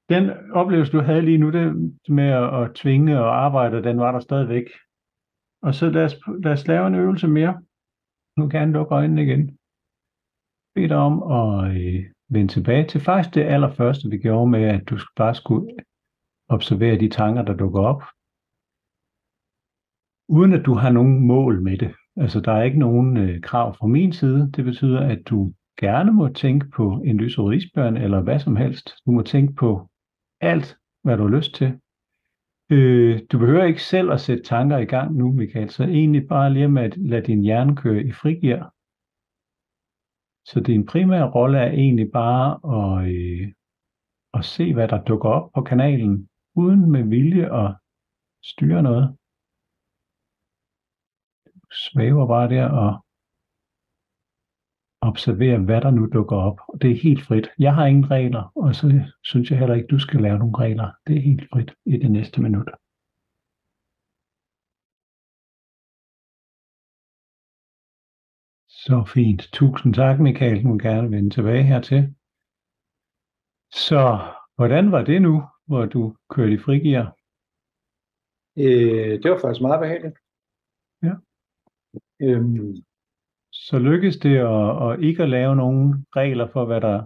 den 0.09 0.29
oplevelse 0.51 0.91
du 0.91 1.01
havde 1.01 1.21
lige 1.21 1.37
nu 1.37 1.51
det 1.51 1.93
med 2.09 2.29
at, 2.29 2.63
at 2.63 2.75
tvinge 2.75 3.19
og 3.19 3.45
arbejde, 3.45 3.83
den 3.83 3.99
var 3.99 4.11
der 4.11 4.19
stadigvæk. 4.19 4.65
Og 5.61 5.75
så 5.75 5.89
lad 5.89 6.05
os, 6.05 6.15
lad 6.43 6.51
os 6.51 6.67
lave 6.67 6.87
en 6.87 6.95
øvelse 6.95 7.27
mere. 7.27 7.61
Nu 8.37 8.47
kan 8.47 8.59
jeg 8.59 8.69
lukke 8.69 8.95
øjnene 8.95 9.23
igen. 9.23 9.57
Bed 10.75 10.89
dig 10.89 10.97
om 10.97 11.31
at 11.31 11.77
øh, 11.77 12.05
vende 12.29 12.53
tilbage 12.53 12.87
til 12.87 13.01
faktisk 13.01 13.35
det 13.35 13.43
allerførste, 13.43 14.09
vi 14.09 14.17
gjorde 14.17 14.51
med, 14.51 14.63
at 14.63 14.89
du 14.89 14.97
bare 15.15 15.35
skulle 15.35 15.75
observere 16.49 16.99
de 16.99 17.09
tanker, 17.09 17.41
der 17.41 17.53
dukker 17.53 17.81
op. 17.81 18.03
Uden 20.27 20.53
at 20.53 20.65
du 20.65 20.73
har 20.73 20.91
nogen 20.91 21.27
mål 21.27 21.61
med 21.61 21.77
det. 21.77 21.95
Altså, 22.17 22.39
der 22.39 22.51
er 22.51 22.63
ikke 22.63 22.79
nogen 22.79 23.17
øh, 23.17 23.41
krav 23.41 23.75
fra 23.75 23.87
min 23.87 24.13
side. 24.13 24.51
Det 24.55 24.65
betyder, 24.65 24.99
at 24.99 25.21
du 25.29 25.53
gerne 25.79 26.11
må 26.11 26.27
tænke 26.27 26.69
på 26.69 27.01
en 27.05 27.17
lyserød 27.17 27.53
isbjørn 27.53 27.97
eller 27.97 28.21
hvad 28.21 28.39
som 28.39 28.55
helst. 28.55 28.89
Du 29.05 29.11
må 29.11 29.21
tænke 29.21 29.53
på 29.53 29.89
alt, 30.43 30.77
hvad 31.03 31.17
du 31.17 31.23
har 31.23 31.35
lyst 31.37 31.53
til. 31.55 31.79
Øh, 32.71 33.19
du 33.31 33.39
behøver 33.39 33.63
ikke 33.63 33.83
selv 33.83 34.11
at 34.11 34.21
sætte 34.21 34.43
tanker 34.43 34.77
i 34.77 34.85
gang 34.85 35.15
nu, 35.15 35.31
Michael. 35.31 35.69
Så 35.69 35.83
egentlig 35.83 36.27
bare 36.27 36.53
lige 36.53 36.67
med 36.67 36.83
at 36.83 36.97
lade 36.97 37.25
din 37.25 37.41
hjerne 37.41 37.75
køre 37.75 38.03
i 38.03 38.11
frigear. 38.11 38.73
Så 40.45 40.59
din 40.59 40.85
primære 40.85 41.31
rolle 41.31 41.57
er 41.57 41.71
egentlig 41.71 42.11
bare 42.11 42.47
at, 42.77 43.13
øh, 43.15 43.53
at 44.33 44.45
se, 44.45 44.73
hvad 44.73 44.87
der 44.87 45.03
dukker 45.03 45.29
op 45.29 45.51
på 45.55 45.61
kanalen, 45.61 46.29
uden 46.55 46.91
med 46.91 47.03
vilje 47.03 47.65
at 47.65 47.75
styre 48.43 48.83
noget. 48.83 49.17
Du 51.45 51.69
svæver 51.71 52.27
bare 52.27 52.49
der 52.49 52.65
og 52.69 53.05
observerer, 55.09 55.59
hvad 55.59 55.81
der 55.81 55.91
nu 55.91 56.09
dukker 56.13 56.35
op. 56.35 56.59
Og 56.67 56.81
det 56.81 56.91
er 56.91 56.95
helt 56.95 57.21
frit. 57.21 57.47
Jeg 57.59 57.75
har 57.75 57.85
ingen 57.85 58.11
regler, 58.11 58.51
og 58.55 58.75
så 58.75 58.85
synes 59.23 59.51
jeg 59.51 59.59
heller 59.59 59.75
ikke, 59.75 59.87
du 59.87 59.99
skal 59.99 60.21
lave 60.21 60.39
nogle 60.39 60.57
regler. 60.57 60.91
Det 61.07 61.17
er 61.17 61.21
helt 61.21 61.49
frit 61.51 61.71
i 61.85 61.97
det 61.97 62.11
næste 62.11 62.41
minut. 62.41 62.69
Så 68.67 69.03
fint. 69.13 69.41
Tusind 69.53 69.93
tak, 69.93 70.19
Michael. 70.19 70.63
Du 70.63 70.67
må 70.67 70.77
gerne 70.77 71.11
vende 71.11 71.29
tilbage 71.29 71.63
hertil. 71.63 72.15
Så 73.71 74.19
hvordan 74.55 74.91
var 74.91 75.03
det 75.03 75.21
nu, 75.21 75.43
hvor 75.65 75.85
du 75.85 76.15
kørte 76.29 76.53
i 76.53 76.57
frigear? 76.57 77.15
Øh, 78.57 79.13
det 79.23 79.31
var 79.31 79.39
faktisk 79.41 79.61
meget 79.61 79.79
behageligt. 79.79 80.17
Ja. 81.07 81.13
Øhm, 82.21 82.83
Så 83.69 83.79
lykkedes 83.79 84.17
det 84.17 84.37
at, 84.37 84.91
at 84.91 84.99
ikke 85.07 85.23
at 85.23 85.29
lave 85.29 85.55
nogen 85.55 86.05
regler 86.15 86.47
for, 86.53 86.65
hvad 86.65 86.81
der 86.81 87.03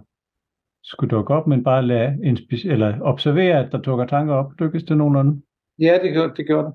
skulle 0.82 1.10
dukke 1.16 1.34
op, 1.34 1.46
men 1.46 1.64
bare 1.64 1.82
lade 1.86 2.36
speci- 2.42 2.70
eller 2.70 3.00
observere, 3.00 3.64
at 3.64 3.72
der 3.72 3.78
dukker 3.78 4.06
tanker 4.06 4.34
op. 4.34 4.52
Lykkedes 4.60 4.84
det 4.84 4.96
nogenlunde? 4.96 5.42
ja, 5.78 5.98
det 6.02 6.12
gjorde 6.12 6.34
det. 6.36 6.46
Gjorde 6.46 6.66
det. 6.66 6.74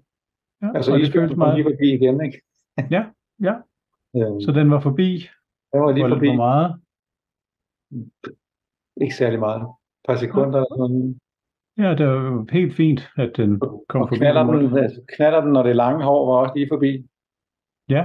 Ja, 0.61 0.67
Altså, 0.75 0.91
og 0.91 0.99
I 0.99 1.03
det 1.03 1.13
føltes 1.13 1.37
meget. 1.37 1.55
lige 1.55 1.65
forbi 1.71 1.87
igen, 1.93 2.25
ikke? 2.25 2.41
Ja, 2.95 3.03
ja. 3.47 3.55
Øhm, 4.15 4.39
Så 4.41 4.51
den 4.55 4.71
var 4.71 4.79
forbi. 4.79 5.09
jeg 5.73 5.81
var 5.81 5.91
lige 5.91 6.09
forbi. 6.09 6.27
hvor 6.27 6.35
meget? 6.35 6.69
Ikke 9.01 9.15
særlig 9.15 9.39
meget. 9.39 9.61
Et 9.61 9.67
par 10.07 10.15
sekunder 10.15 10.57
eller 10.59 10.75
sådan. 10.81 11.19
Ja, 11.77 11.89
det 11.99 12.07
var 12.07 12.51
helt 12.51 12.73
fint, 12.75 13.01
at 13.17 13.31
den 13.37 13.59
kom 13.59 14.01
Og 14.01 14.07
forbi. 14.07 14.17
knaller 14.17 14.43
den 14.43 14.65
den, 14.69 14.77
altså, 14.77 15.01
knaller 15.15 15.41
den, 15.41 15.51
når 15.53 15.63
det 15.63 15.75
lange 15.75 16.03
hår, 16.03 16.19
var 16.31 16.37
også 16.41 16.53
lige 16.55 16.69
forbi. 16.73 16.91
Ja, 17.89 18.03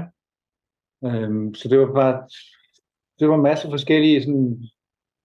Øhm, 1.04 1.54
så 1.54 1.68
det 1.68 1.78
var 1.78 1.92
bare, 1.94 2.28
det 3.18 3.28
var 3.28 3.34
en 3.36 3.42
masse 3.50 3.68
forskellige 3.70 4.22
sådan, 4.22 4.62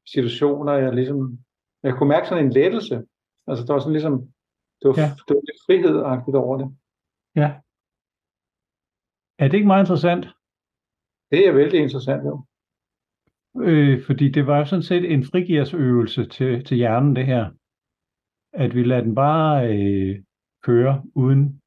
situationer, 0.07 0.73
jeg 0.73 0.93
ligesom, 0.95 1.39
jeg 1.83 1.93
kunne 1.95 2.09
mærke 2.09 2.27
sådan 2.27 2.45
en 2.45 2.51
lettelse. 2.51 2.95
Altså, 3.47 3.65
der 3.65 3.73
var 3.73 3.79
sådan 3.79 3.93
ligesom, 3.93 4.13
det 4.79 4.85
var, 4.89 4.95
Ja. 5.01 5.09
det 5.27 5.31
var 5.35 5.43
lidt 5.49 5.61
frihed 5.65 5.95
over 6.35 6.57
det. 6.57 6.67
ja. 7.35 7.49
Er 9.39 9.47
det 9.47 9.53
ikke 9.57 9.67
meget 9.67 9.83
interessant? 9.83 10.25
Det 11.31 11.47
er 11.47 11.53
vældig 11.53 11.79
interessant, 11.79 12.23
jo. 12.25 12.45
øh, 13.67 14.05
fordi 14.05 14.29
det 14.29 14.47
var 14.47 14.57
jo 14.57 14.65
sådan 14.65 14.83
set 14.83 15.11
en 15.13 15.23
frigersøvelse 15.25 16.25
til, 16.25 16.65
til 16.65 16.77
hjernen, 16.77 17.15
det 17.15 17.25
her. 17.25 17.51
At 18.53 18.75
vi 18.75 18.83
lader 18.83 19.01
den 19.01 19.15
bare 19.15 19.67
øh, 19.77 20.23
køre 20.63 21.03
uden, 21.15 21.61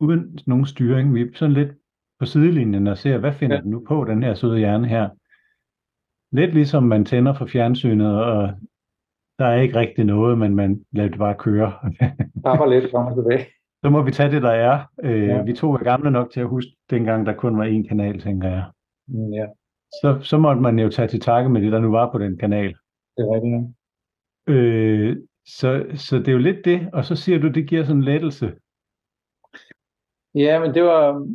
uden 0.00 0.38
nogen 0.46 0.66
styring. 0.66 1.14
Vi 1.14 1.34
sådan 1.34 1.54
lidt 1.54 1.72
på 2.18 2.26
sidelinjen 2.26 2.86
og 2.86 2.98
ser, 2.98 3.18
hvad 3.18 3.32
finder 3.32 3.56
Ja. 3.56 3.62
den 3.62 3.70
nu 3.70 3.84
på, 3.88 4.04
den 4.04 4.22
her 4.22 4.34
søde 4.34 4.58
hjerne 4.58 4.88
her. 4.88 5.08
Lidt 6.36 6.54
ligesom 6.54 6.82
man 6.82 7.04
tænder 7.04 7.34
for 7.34 7.46
fjernsynet, 7.46 8.24
og 8.24 8.48
der 9.38 9.44
er 9.46 9.60
ikke 9.60 9.78
rigtig 9.78 10.04
noget, 10.04 10.38
men 10.38 10.54
man 10.54 10.84
lader 10.92 11.08
det 11.08 11.18
bare 11.18 11.34
køre. 11.38 11.72
Tapper 12.46 12.66
lidt 12.66 12.90
frem 12.90 13.06
og 13.06 13.16
tilbage. 13.16 13.46
Så 13.84 13.90
må 13.90 14.02
vi 14.02 14.10
tage 14.10 14.30
det, 14.30 14.42
der 14.42 14.50
er. 14.50 14.84
Øh, 15.02 15.28
Ja. 15.28 15.42
Vi 15.42 15.52
to 15.52 15.72
er 15.72 15.78
gamle 15.78 16.10
nok 16.10 16.30
til 16.32 16.40
at 16.40 16.48
huske, 16.48 16.70
dengang 16.90 17.26
der 17.26 17.32
kun 17.34 17.58
var 17.58 17.64
én 17.66 17.88
kanal, 17.88 18.20
tænker 18.20 18.48
jeg. 18.48 18.64
Mm, 19.08 19.32
ja, 19.32 19.46
Så, 20.02 20.18
så 20.22 20.38
måtte 20.38 20.60
man 20.62 20.78
jo 20.78 20.88
tage 20.88 21.08
til 21.08 21.20
takke 21.20 21.50
med 21.50 21.62
det, 21.62 21.72
der 21.72 21.80
nu 21.80 21.90
var 21.90 22.12
på 22.12 22.18
den 22.18 22.38
kanal. 22.38 22.68
det 23.16 23.22
er 23.24 23.34
rigtigt. 23.34 23.74
ja. 24.48 24.52
Øh, 24.54 25.16
så, 25.46 25.86
så 25.94 26.18
det 26.18 26.28
er 26.28 26.32
jo 26.32 26.38
lidt 26.38 26.64
det, 26.64 26.90
og 26.92 27.04
så 27.04 27.16
siger 27.16 27.38
du, 27.38 27.48
det 27.48 27.68
giver 27.68 27.84
sådan 27.84 27.96
en 27.96 28.04
lettelse. 28.04 28.46
Ja, 30.34 30.60
men 30.60 30.74
det 30.74 30.82
var, 30.84 31.28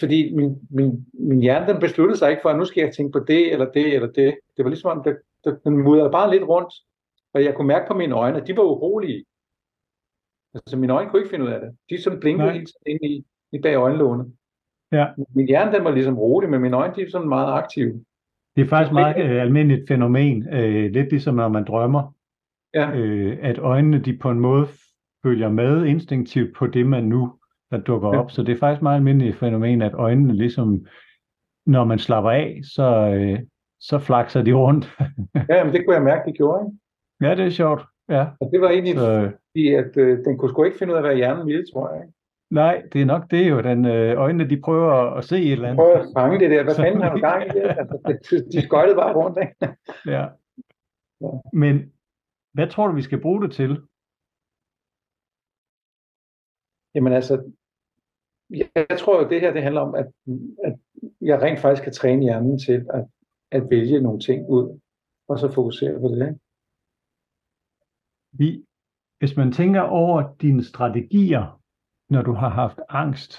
fordi 0.00 0.34
min, 0.34 0.58
min, 0.70 1.06
min 1.12 1.40
hjerne, 1.40 1.72
den 1.72 1.80
besluttede 1.80 2.18
sig 2.18 2.30
ikke 2.30 2.42
for, 2.42 2.48
at 2.48 2.58
nu 2.58 2.64
skal 2.64 2.82
jeg 2.82 2.94
tænke 2.94 3.12
på 3.12 3.24
det, 3.24 3.52
eller 3.52 3.70
det, 3.70 3.94
eller 3.94 4.08
det. 4.08 4.38
Det 4.56 4.64
var 4.64 4.68
ligesom 4.68 4.98
om, 4.98 5.04
det, 5.04 5.18
det, 5.44 5.60
den 5.64 5.76
mudrede 5.76 6.10
bare 6.10 6.30
lidt 6.30 6.42
rundt, 6.42 6.74
og 7.32 7.44
jeg 7.44 7.54
kunne 7.54 7.68
mærke 7.68 7.84
på 7.88 7.94
mine 7.94 8.14
øjne, 8.14 8.40
at 8.40 8.46
de 8.46 8.56
var 8.56 8.62
urolige. 8.62 9.24
Altså 10.54 10.76
mine 10.76 10.92
øjne 10.92 11.10
kunne 11.10 11.20
ikke 11.20 11.30
finde 11.30 11.44
ud 11.44 11.50
af 11.50 11.60
det. 11.60 11.76
De 11.90 12.02
sådan 12.02 12.20
blinkede 12.20 12.52
hele 12.52 12.66
tiden 12.66 12.86
ind 12.86 13.04
i, 13.04 13.24
i 13.52 13.58
bag 13.60 13.74
øjenlågene. 13.74 14.24
Ja. 14.92 15.06
Min 15.34 15.46
hjerne, 15.46 15.72
den 15.72 15.84
var 15.84 15.90
ligesom 15.90 16.18
rolig, 16.18 16.50
men 16.50 16.60
mine 16.60 16.76
øjne, 16.76 16.94
de 16.94 17.02
er 17.02 17.10
sådan 17.10 17.28
meget 17.28 17.52
aktive. 17.52 18.04
Det 18.56 18.64
er 18.64 18.68
faktisk 18.68 18.92
meget 18.92 19.24
øh, 19.24 19.42
almindeligt 19.42 19.88
fænomen, 19.88 20.48
øh, 20.54 20.90
lidt 20.92 21.10
ligesom 21.10 21.34
når 21.34 21.48
man 21.48 21.64
drømmer, 21.64 22.12
Ja, 22.74 22.96
øh, 22.96 23.38
at 23.42 23.58
øjnene 23.58 23.98
de 23.98 24.18
på 24.18 24.30
en 24.30 24.40
måde 24.40 24.66
følger 25.22 25.48
med 25.48 25.84
instinktivt 25.84 26.56
på 26.56 26.66
det, 26.66 26.86
man 26.86 27.04
nu 27.04 27.37
der 27.70 27.78
dukker 27.78 28.08
Ja. 28.14 28.18
op. 28.20 28.30
Så 28.30 28.42
det 28.42 28.52
er 28.52 28.58
faktisk 28.58 28.82
meget 28.82 28.96
almindeligt 28.96 29.36
fænomen, 29.36 29.82
at 29.82 29.94
øjnene 29.94 30.34
ligesom, 30.34 30.86
når 31.66 31.84
man 31.84 31.98
slapper 31.98 32.30
af, 32.30 32.60
så, 32.74 32.84
øh, 33.14 33.38
så 33.80 33.98
flakser 33.98 34.42
de 34.42 34.52
rundt. 34.52 34.98
ja 35.48 35.64
men 35.64 35.72
det 35.72 35.84
kunne 35.86 35.94
jeg 35.96 36.02
mærke, 36.04 36.30
de 36.30 36.36
gjorde. 36.36 36.66
Ikke? 36.66 37.28
ja, 37.28 37.34
det 37.36 37.44
er 37.46 37.50
sjovt. 37.50 37.82
Ja. 38.08 38.26
Og 38.40 38.50
det 38.52 38.60
var 38.60 38.68
egentlig, 38.68 38.94
Så, 38.94 39.30
fordi 39.50 39.74
at 39.74 39.96
øh, 39.96 40.24
den 40.24 40.38
kunne 40.38 40.48
sgu 40.50 40.64
ikke 40.64 40.78
finde 40.78 40.92
ud 40.92 40.96
af, 40.98 41.02
hvad 41.04 41.16
hjernen 41.16 41.46
ville, 41.46 41.64
tror 41.72 41.94
jeg. 41.94 42.02
Ikke? 42.02 42.14
nej, 42.50 42.82
det 42.92 43.02
er 43.02 43.06
nok 43.06 43.30
det 43.30 43.50
jo. 43.50 43.60
Den, 43.60 43.84
øh, 43.84 44.16
øjnene 44.20 44.50
de 44.50 44.60
prøver 44.60 44.92
at, 44.92 45.24
se 45.24 45.36
et 45.38 45.52
eller 45.52 45.68
andet. 45.68 45.76
Prøv 45.78 45.92
at 45.92 46.06
fange 46.16 46.38
det 46.40 46.50
der. 46.50 46.62
Hvad 46.64 46.74
fanden 46.74 47.02
har 47.02 47.14
du 47.14 47.20
gang 47.20 47.42
i 47.46 47.48
det? 47.48 47.62
Altså, 47.62 48.44
de 48.52 48.62
skøjtede 48.62 48.96
bare 48.96 49.14
rundt, 49.14 49.38
ikke? 49.42 49.76
Ja. 50.06 50.26
Ja. 51.20 51.28
Men 51.52 51.92
hvad 52.54 52.68
tror 52.68 52.86
du, 52.86 52.94
vi 52.94 53.02
skal 53.02 53.20
bruge 53.20 53.42
det 53.42 53.52
til? 53.52 53.70
Jamen 56.94 57.12
altså, 57.12 57.52
jeg, 58.50 58.98
tror 58.98 59.22
jo, 59.22 59.28
det 59.28 59.40
her 59.40 59.52
det 59.52 59.62
handler 59.62 59.80
om, 59.80 59.94
at, 59.94 60.12
at 60.64 60.78
jeg 61.20 61.42
rent 61.42 61.60
faktisk 61.60 61.82
kan 61.82 61.92
træne 61.92 62.22
hjernen 62.22 62.58
til 62.58 62.86
at, 62.94 63.06
at 63.50 63.70
vælge 63.70 64.00
nogle 64.00 64.20
ting 64.20 64.48
ud, 64.48 64.80
og 65.28 65.38
så 65.38 65.52
fokusere 65.52 66.00
på 66.00 66.08
det. 66.08 66.38
Vi, 68.32 68.64
hvis 69.18 69.36
man 69.36 69.52
tænker 69.52 69.80
over 69.80 70.36
dine 70.36 70.64
strategier, 70.64 71.60
når 72.08 72.22
du 72.22 72.32
har 72.32 72.48
haft 72.48 72.78
angst, 72.88 73.32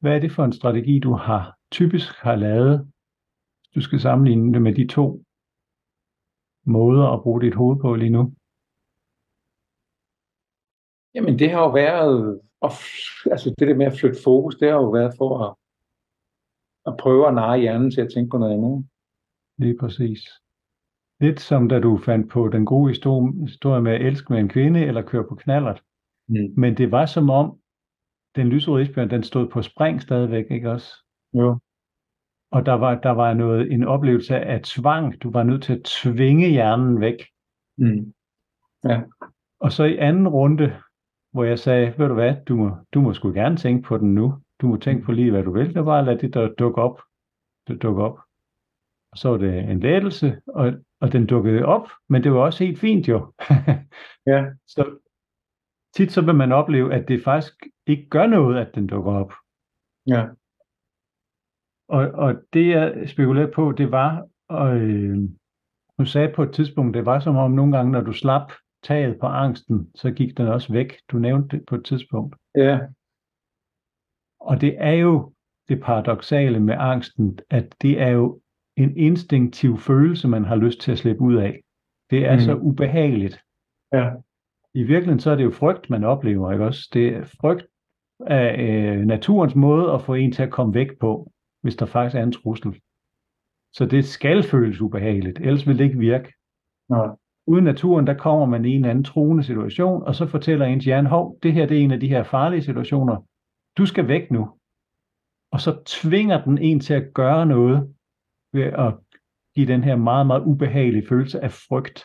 hvad 0.00 0.16
er 0.16 0.20
det 0.20 0.32
for 0.32 0.44
en 0.44 0.52
strategi, 0.52 0.98
du 0.98 1.12
har 1.12 1.58
typisk 1.70 2.08
har 2.14 2.36
lavet? 2.36 2.92
Du 3.74 3.80
skal 3.80 4.00
sammenligne 4.00 4.52
det 4.54 4.62
med 4.62 4.74
de 4.74 4.86
to 4.86 5.24
måder 6.66 7.06
at 7.08 7.22
bruge 7.22 7.40
dit 7.40 7.54
hoved 7.54 7.80
på 7.80 7.94
lige 7.94 8.10
nu. 8.10 8.34
Jamen 11.14 11.38
det 11.38 11.50
har 11.50 11.60
jo 11.60 11.70
været, 11.70 12.40
f- 12.68 13.30
altså 13.30 13.54
det 13.58 13.68
der 13.68 13.74
med 13.74 13.86
at 13.86 13.98
flytte 14.00 14.22
fokus, 14.24 14.56
det 14.56 14.68
har 14.70 14.76
jo 14.76 14.90
været 14.90 15.14
for 15.18 15.44
at, 15.44 15.54
at 16.86 16.96
prøve 16.96 17.28
at 17.28 17.34
narre 17.34 17.58
hjernen 17.58 17.90
til 17.90 18.00
at 18.00 18.10
tænke 18.14 18.30
på 18.30 18.38
noget 18.38 18.52
andet. 18.52 18.88
Lige 19.58 19.76
præcis. 19.80 20.20
Lidt 21.20 21.40
som 21.40 21.68
da 21.68 21.80
du 21.80 21.98
fandt 21.98 22.30
på 22.30 22.48
den 22.48 22.66
gode 22.66 22.90
historie, 22.90 23.82
med 23.82 23.92
at 23.92 24.06
elske 24.06 24.32
med 24.32 24.40
en 24.40 24.48
kvinde 24.48 24.80
eller 24.80 25.02
køre 25.02 25.24
på 25.28 25.34
knallert. 25.34 25.82
Mm. 26.28 26.54
Men 26.56 26.76
det 26.76 26.90
var 26.90 27.06
som 27.06 27.30
om, 27.30 27.58
den 28.36 28.48
lyserøde 28.48 28.82
isbjørn, 28.82 29.10
den 29.10 29.22
stod 29.22 29.48
på 29.48 29.62
spring 29.62 30.02
stadigvæk, 30.02 30.44
ikke 30.50 30.70
også? 30.70 30.94
Jo. 31.34 31.58
Og 32.50 32.66
der 32.66 32.72
var, 32.72 33.00
der 33.00 33.10
var 33.10 33.34
noget, 33.34 33.72
en 33.72 33.84
oplevelse 33.84 34.36
af 34.36 34.60
tvang. 34.64 35.22
Du 35.22 35.30
var 35.30 35.42
nødt 35.42 35.62
til 35.62 35.72
at 35.72 35.84
tvinge 35.84 36.48
hjernen 36.48 37.00
væk. 37.00 37.16
Mm. 37.76 38.12
Og 39.60 39.72
så 39.72 39.84
i 39.84 39.96
anden 39.96 40.28
runde, 40.28 40.76
hvor 41.32 41.44
jeg 41.44 41.58
sagde, 41.58 41.94
ved 41.98 42.08
du 42.08 42.14
hvad, 42.14 42.36
du 42.48 42.56
må, 42.56 42.76
du 42.94 43.00
må 43.00 43.14
sgu 43.14 43.32
gerne 43.32 43.56
tænke 43.56 43.82
på 43.82 43.98
den 43.98 44.14
nu. 44.14 44.34
Du 44.60 44.66
må 44.66 44.76
tænke 44.76 45.04
på 45.04 45.12
lige, 45.12 45.30
hvad 45.30 45.42
du 45.42 45.52
vil. 45.52 45.78
At 45.78 46.04
lade 46.04 46.18
det 46.18 46.34
der 46.34 46.54
dukke 46.54 46.82
op. 46.82 47.00
Det 47.68 47.82
dukke 47.82 48.02
op. 48.02 48.18
Og 49.12 49.18
så 49.18 49.28
var 49.28 49.36
det 49.36 49.58
en 49.58 49.80
lettelse, 49.80 50.40
og, 50.46 50.72
og 51.00 51.12
den 51.12 51.26
dukkede 51.26 51.64
op, 51.64 51.88
men 52.08 52.24
det 52.24 52.32
var 52.32 52.40
også 52.40 52.64
helt 52.64 52.78
fint 52.78 53.08
jo. 53.08 53.32
Ja. 54.26 54.44
Så 54.66 54.98
tit 55.96 56.12
så 56.12 56.20
vil 56.24 56.34
man 56.34 56.52
opleve, 56.52 56.94
at 56.94 57.08
det 57.08 57.24
faktisk 57.24 57.54
ikke 57.86 58.08
gør 58.08 58.26
noget, 58.26 58.58
at 58.58 58.74
den 58.74 58.86
dukker 58.86 59.12
op. 59.12 59.32
Ja. 60.06 60.28
Og, 61.88 62.10
og 62.24 62.42
det 62.52 62.68
jeg 62.68 63.08
spekulerede 63.08 63.52
på, 63.52 63.72
det 63.72 63.90
var, 63.90 64.28
og 64.48 64.76
øh, 64.76 65.18
du 65.98 66.04
sagde 66.04 66.32
på 66.34 66.42
et 66.42 66.52
tidspunkt, 66.52 66.94
det 66.94 67.06
var 67.06 67.20
som 67.20 67.36
om 67.36 67.50
nogle 67.50 67.76
gange, 67.76 67.92
når 67.92 68.00
du 68.00 68.12
slap 68.12 68.52
taget 68.82 69.20
på 69.20 69.26
angsten, 69.26 69.90
så 69.94 70.10
gik 70.10 70.36
den 70.36 70.46
også 70.46 70.72
væk. 70.72 70.96
Du 71.12 71.18
nævnte 71.18 71.56
det 71.56 71.66
på 71.66 71.74
et 71.74 71.84
tidspunkt. 71.84 72.36
Ja. 72.56 72.78
Og 74.40 74.60
det 74.60 74.74
er 74.78 74.92
jo 74.92 75.32
det 75.68 75.80
paradoxale 75.80 76.60
med 76.60 76.74
angsten, 76.78 77.38
at 77.50 77.74
det 77.82 78.00
er 78.00 78.08
jo 78.08 78.40
en 78.76 78.96
instinktiv 78.96 79.78
følelse, 79.78 80.28
man 80.28 80.44
har 80.44 80.56
lyst 80.56 80.80
til 80.80 80.92
at 80.92 80.98
slippe 80.98 81.22
ud 81.22 81.36
af. 81.36 81.60
Det 82.10 82.26
er 82.26 82.34
Mm. 82.34 82.40
så 82.40 82.54
ubehageligt. 82.54 83.40
Ja. 83.92 84.10
I 84.74 84.82
virkeligheden 84.82 85.20
så 85.20 85.30
er 85.30 85.36
det 85.36 85.44
jo 85.44 85.50
frygt, 85.50 85.90
man 85.90 86.04
oplever, 86.04 86.52
ikke 86.52 86.64
også? 86.64 86.90
Det 86.92 87.08
er 87.08 87.24
frygt 87.24 87.66
af 88.26 88.62
øh, 88.68 89.06
naturens 89.06 89.54
måde 89.54 89.92
at 89.92 90.02
få 90.02 90.14
en 90.14 90.32
til 90.32 90.42
at 90.42 90.50
komme 90.50 90.74
væk 90.74 90.98
på, 91.00 91.32
hvis 91.62 91.76
der 91.76 91.86
faktisk 91.86 92.16
er 92.16 92.22
en 92.22 92.32
trussel. 92.32 92.80
Så 93.72 93.86
det 93.86 94.04
skal 94.04 94.42
føles 94.42 94.80
ubehageligt, 94.80 95.38
ellers 95.38 95.66
vil 95.66 95.78
det 95.78 95.84
ikke 95.84 95.98
virke. 95.98 96.32
Uden 97.46 97.64
naturen, 97.64 98.06
der 98.06 98.14
kommer 98.14 98.46
man 98.46 98.64
i 98.64 98.70
en 98.70 98.76
eller 98.76 98.90
anden 98.90 99.04
truende 99.04 99.44
situation, 99.44 100.02
og 100.02 100.14
så 100.14 100.26
fortæller 100.26 100.66
ens 100.66 100.84
hjerne, 100.84 101.08
hov, 101.08 101.38
det 101.42 101.52
her 101.52 101.66
det 101.66 101.78
er 101.78 101.82
en 101.82 101.90
af 101.90 102.00
de 102.00 102.08
her 102.08 102.22
farlige 102.22 102.62
situationer. 102.62 103.26
Du 103.78 103.86
skal 103.86 104.08
væk 104.08 104.30
nu. 104.30 104.58
Og 105.50 105.60
så 105.60 105.82
tvinger 105.86 106.44
den 106.44 106.58
en 106.58 106.80
til 106.80 106.94
at 106.94 107.14
gøre 107.14 107.46
noget 107.46 107.94
ved 108.52 108.62
at 108.62 108.94
give 109.54 109.66
den 109.66 109.84
her 109.84 109.96
meget, 109.96 110.26
meget 110.26 110.42
ubehagelige 110.42 111.08
følelse 111.08 111.40
af 111.40 111.52
frygt. 111.52 112.04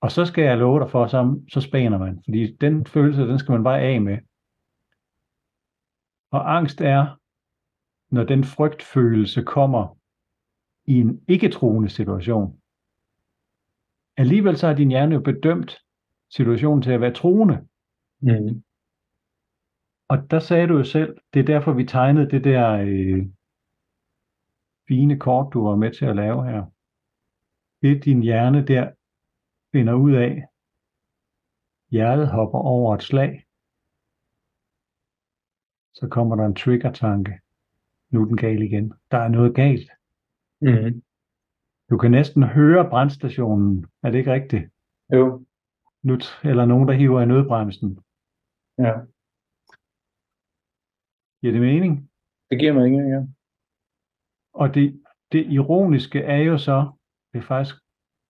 Og 0.00 0.12
så 0.12 0.24
skal 0.24 0.44
jeg 0.44 0.58
love 0.58 0.80
dig 0.80 0.90
for, 0.90 1.06
så, 1.06 1.40
så 1.52 1.60
spæner 1.60 1.98
man. 1.98 2.22
Fordi 2.24 2.56
den 2.56 2.86
følelse, 2.86 3.22
den 3.22 3.38
skal 3.38 3.52
man 3.52 3.64
bare 3.64 3.80
af 3.80 4.00
med. 4.00 4.18
Og 6.30 6.56
angst 6.56 6.80
er, 6.80 7.18
når 8.14 8.24
den 8.24 8.44
frygtfølelse 8.44 9.42
kommer 9.42 9.96
i 10.86 11.00
en 11.00 11.20
ikke-truende 11.28 11.88
situation. 11.88 12.60
Alligevel 14.18 14.56
så 14.56 14.66
har 14.66 14.74
din 14.74 14.88
hjerne 14.88 15.14
jo 15.14 15.20
bedømt 15.20 15.78
situationen 16.30 16.82
til 16.82 16.90
at 16.90 17.00
være 17.00 17.14
truende. 17.14 17.68
Mm. 18.20 18.62
Og 20.08 20.30
der 20.30 20.38
sagde 20.38 20.66
du 20.66 20.76
jo 20.76 20.84
selv, 20.84 21.18
det 21.34 21.40
er 21.40 21.44
derfor 21.44 21.72
vi 21.72 21.84
tegnede 21.84 22.30
det 22.30 22.44
der 22.44 22.72
øh, 22.72 23.26
fine 24.88 25.18
kort, 25.18 25.52
du 25.52 25.64
var 25.64 25.76
med 25.76 25.90
til 25.92 26.04
at 26.04 26.16
lave 26.16 26.44
her. 26.44 26.64
Det 27.82 28.04
din 28.04 28.22
hjerne 28.22 28.66
der 28.66 28.90
finder 29.72 29.94
ud 29.94 30.12
af. 30.12 30.44
Hjertet 31.90 32.28
hopper 32.28 32.58
over 32.58 32.94
et 32.94 33.02
slag. 33.02 33.44
Så 35.94 36.08
kommer 36.10 36.36
der 36.36 36.46
en 36.46 36.54
trigger-tanke. 36.54 37.40
Nu 38.10 38.22
er 38.22 38.24
den 38.24 38.36
gal 38.36 38.62
igen. 38.62 38.92
Der 39.10 39.18
er 39.18 39.28
noget 39.28 39.54
galt. 39.54 39.90
Mm. 40.60 41.02
Du 41.90 41.96
kan 41.98 42.10
næsten 42.10 42.42
høre 42.42 42.90
brandstationen. 42.90 43.86
Er 44.02 44.10
det 44.10 44.18
ikke 44.18 44.32
rigtigt? 44.32 44.64
Jo. 45.12 45.44
Nu, 46.02 46.14
eller 46.44 46.64
nogen, 46.64 46.88
der 46.88 46.94
hiver 46.94 47.20
i 47.20 47.26
nødbremsen. 47.26 47.98
Ja. 48.78 48.92
Giver 51.40 51.52
det 51.52 51.60
mening? 51.60 52.10
Det 52.50 52.58
giver 52.58 52.72
mening, 52.72 53.10
ja. 53.10 53.20
Og 54.52 54.74
det, 54.74 55.02
det 55.32 55.46
ironiske 55.46 56.20
er 56.20 56.36
jo 56.36 56.58
så, 56.58 56.92
det 57.32 57.38
er 57.38 57.42
faktisk 57.42 57.76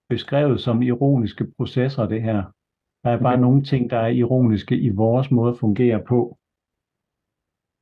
beskrevet 0.09 0.61
som 0.61 0.83
ironiske 0.83 1.45
processer, 1.57 2.07
det 2.09 2.23
her. 2.23 2.43
Der 3.03 3.11
er 3.11 3.21
bare 3.23 3.33
Okay. 3.35 3.41
nogle 3.41 3.63
ting, 3.65 3.91
der 3.91 3.99
er 3.99 4.07
ironiske 4.07 4.79
i 4.79 4.89
vores 4.89 5.31
måde 5.31 5.53
at 5.53 5.59
fungere 5.59 6.05
på. 6.09 6.39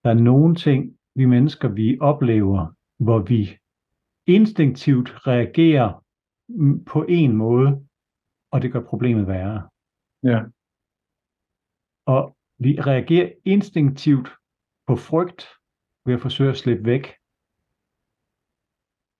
Der 0.04 0.10
er 0.10 0.20
nogle 0.30 0.54
ting, 0.54 0.98
vi 1.14 1.24
mennesker, 1.24 1.68
vi 1.68 1.98
oplever, 2.00 2.74
hvor 2.98 3.18
vi 3.18 3.58
instinktivt 4.26 5.26
reagerer 5.26 6.04
på 6.86 7.04
en 7.08 7.36
måde, 7.36 7.88
og 8.50 8.62
det 8.62 8.72
gør 8.72 8.82
problemet 8.84 9.26
værre. 9.26 9.68
Ja. 10.22 10.44
Og 12.06 12.36
vi 12.58 12.80
reagerer 12.80 13.32
instinktivt 13.44 14.28
på 14.86 14.96
frygt 14.96 15.42
ved 16.06 16.14
at 16.14 16.20
forsøge 16.20 16.50
at 16.50 16.56
slippe 16.56 16.84
væk. 16.84 17.04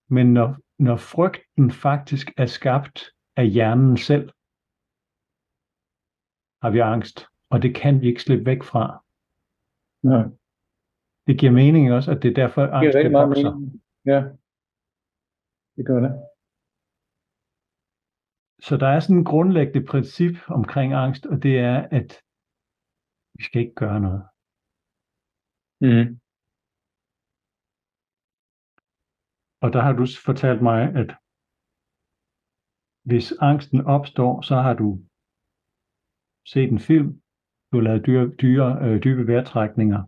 Men 0.08 0.26
når, 0.32 0.56
når 0.78 0.96
frygten 0.96 1.70
faktisk 1.70 2.26
er 2.36 2.46
skabt 2.46 2.98
af 3.36 3.48
hjernen 3.48 3.96
selv, 3.96 4.30
har 6.62 6.70
vi 6.70 6.78
angst, 6.78 7.26
og 7.50 7.62
det 7.62 7.74
kan 7.74 8.00
vi 8.00 8.06
ikke 8.06 8.22
slippe 8.22 8.46
væk 8.46 8.62
fra. 8.62 9.04
Ja. 10.04 10.22
Det 11.26 11.38
giver 11.40 11.52
mening 11.52 11.92
også, 11.92 12.10
at 12.10 12.22
det 12.22 12.30
er 12.30 12.34
derfor, 12.34 12.62
angst 12.62 12.96
det 12.96 13.12
vokser. 13.12 13.54
mening. 13.54 13.82
Ja. 14.06 14.20
Det 15.76 15.86
gør 15.86 16.00
det. 16.06 16.12
Så 18.66 18.76
der 18.82 18.88
er 18.94 19.00
sådan 19.00 19.18
en 19.18 19.30
grundlæggende 19.32 19.86
princip 19.92 20.34
omkring 20.58 20.92
angst, 20.92 21.26
og 21.26 21.36
det 21.42 21.54
er, 21.58 21.78
at 21.98 22.10
vi 23.36 23.42
skal 23.44 23.60
ikke 23.62 23.74
gøre 23.84 24.00
noget. 24.06 24.22
Mm. 25.86 26.06
Og 29.62 29.68
der 29.74 29.80
har 29.86 29.92
du 29.98 30.04
fortalt 30.28 30.62
mig, 30.70 30.80
at 31.00 31.10
hvis 33.10 33.32
angsten 33.50 33.80
opstår, 33.96 34.32
så 34.48 34.54
har 34.66 34.74
du 34.82 34.88
set 36.52 36.70
en 36.72 36.82
film, 36.90 37.08
du 37.68 37.76
har 37.76 37.84
lavet 37.88 38.06
dyre, 38.06 38.26
dyre, 38.42 38.68
øh, 38.84 38.96
dybe 39.04 39.22
vejrtrækninger, 39.30 40.00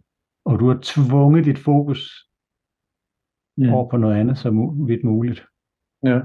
og 0.49 0.55
du 0.61 0.65
har 0.71 0.79
tvunget 0.93 1.45
dit 1.45 1.61
fokus 1.69 2.01
Mm. 3.61 3.73
over 3.75 3.91
på 3.91 3.97
noget 3.97 4.21
andet 4.21 4.39
så 4.39 4.49
vidt 4.91 5.05
muligt. 5.05 5.41
Ja. 6.03 6.21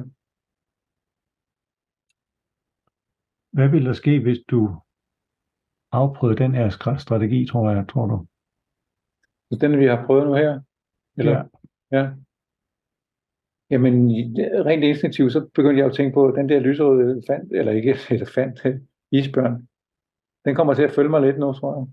Hvad 3.52 3.70
vil 3.70 3.86
der 3.86 3.94
ske, 3.94 4.20
hvis 4.20 4.38
du 4.50 4.82
afprøvede 5.92 6.44
den 6.44 6.54
her 6.56 6.98
strategi, 6.98 7.48
tror 7.48 7.72
jeg, 7.72 7.86
tror 7.90 8.06
du? 8.06 8.26
Så 9.52 9.58
den 9.62 9.80
vi 9.80 9.86
har 9.86 10.06
prøvet 10.06 10.28
nu 10.28 10.34
her? 10.34 10.62
Eller? 11.18 11.50
Ja. 11.92 11.98
Ja. 11.98 12.12
Jamen, 13.70 13.94
rent 14.68 14.84
instinktivt, 14.84 15.32
så 15.32 15.50
begyndte 15.56 15.80
jeg 15.80 15.88
at 15.88 15.96
tænke 15.96 16.14
på, 16.14 16.28
at 16.28 16.36
den 16.36 16.50
der 16.50 16.60
lyserøde 16.60 17.12
elefant, 17.12 17.52
eller 17.52 17.72
ikke 17.72 17.96
elefant, 18.16 18.60
isbjørn, 19.18 19.68
den 20.46 20.56
kommer 20.56 20.74
til 20.74 20.84
at 20.84 20.92
følge 20.92 21.10
mig 21.10 21.22
lidt 21.22 21.40
nu, 21.40 21.54
tror 21.54 21.76
jeg. 21.78 21.88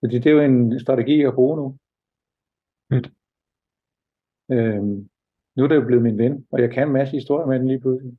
Fordi 0.00 0.16
det 0.18 0.26
er 0.26 0.36
jo 0.36 0.40
en 0.40 0.80
strategi, 0.80 1.16
jeg 1.16 1.26
kan 1.26 1.34
bruge 1.34 1.56
nu. 1.56 1.78
Fedt. 2.90 3.06
Øhm, 4.50 5.08
nu 5.56 5.64
er 5.64 5.68
det 5.68 5.74
jo 5.76 5.84
blevet 5.86 6.02
min 6.02 6.18
ven, 6.18 6.46
og 6.52 6.60
jeg 6.60 6.70
kan 6.70 6.86
en 6.88 6.92
masse 6.92 7.12
historier 7.16 7.46
med 7.46 7.58
den 7.58 7.68
lige 7.68 7.80
pludselig. 7.80 8.12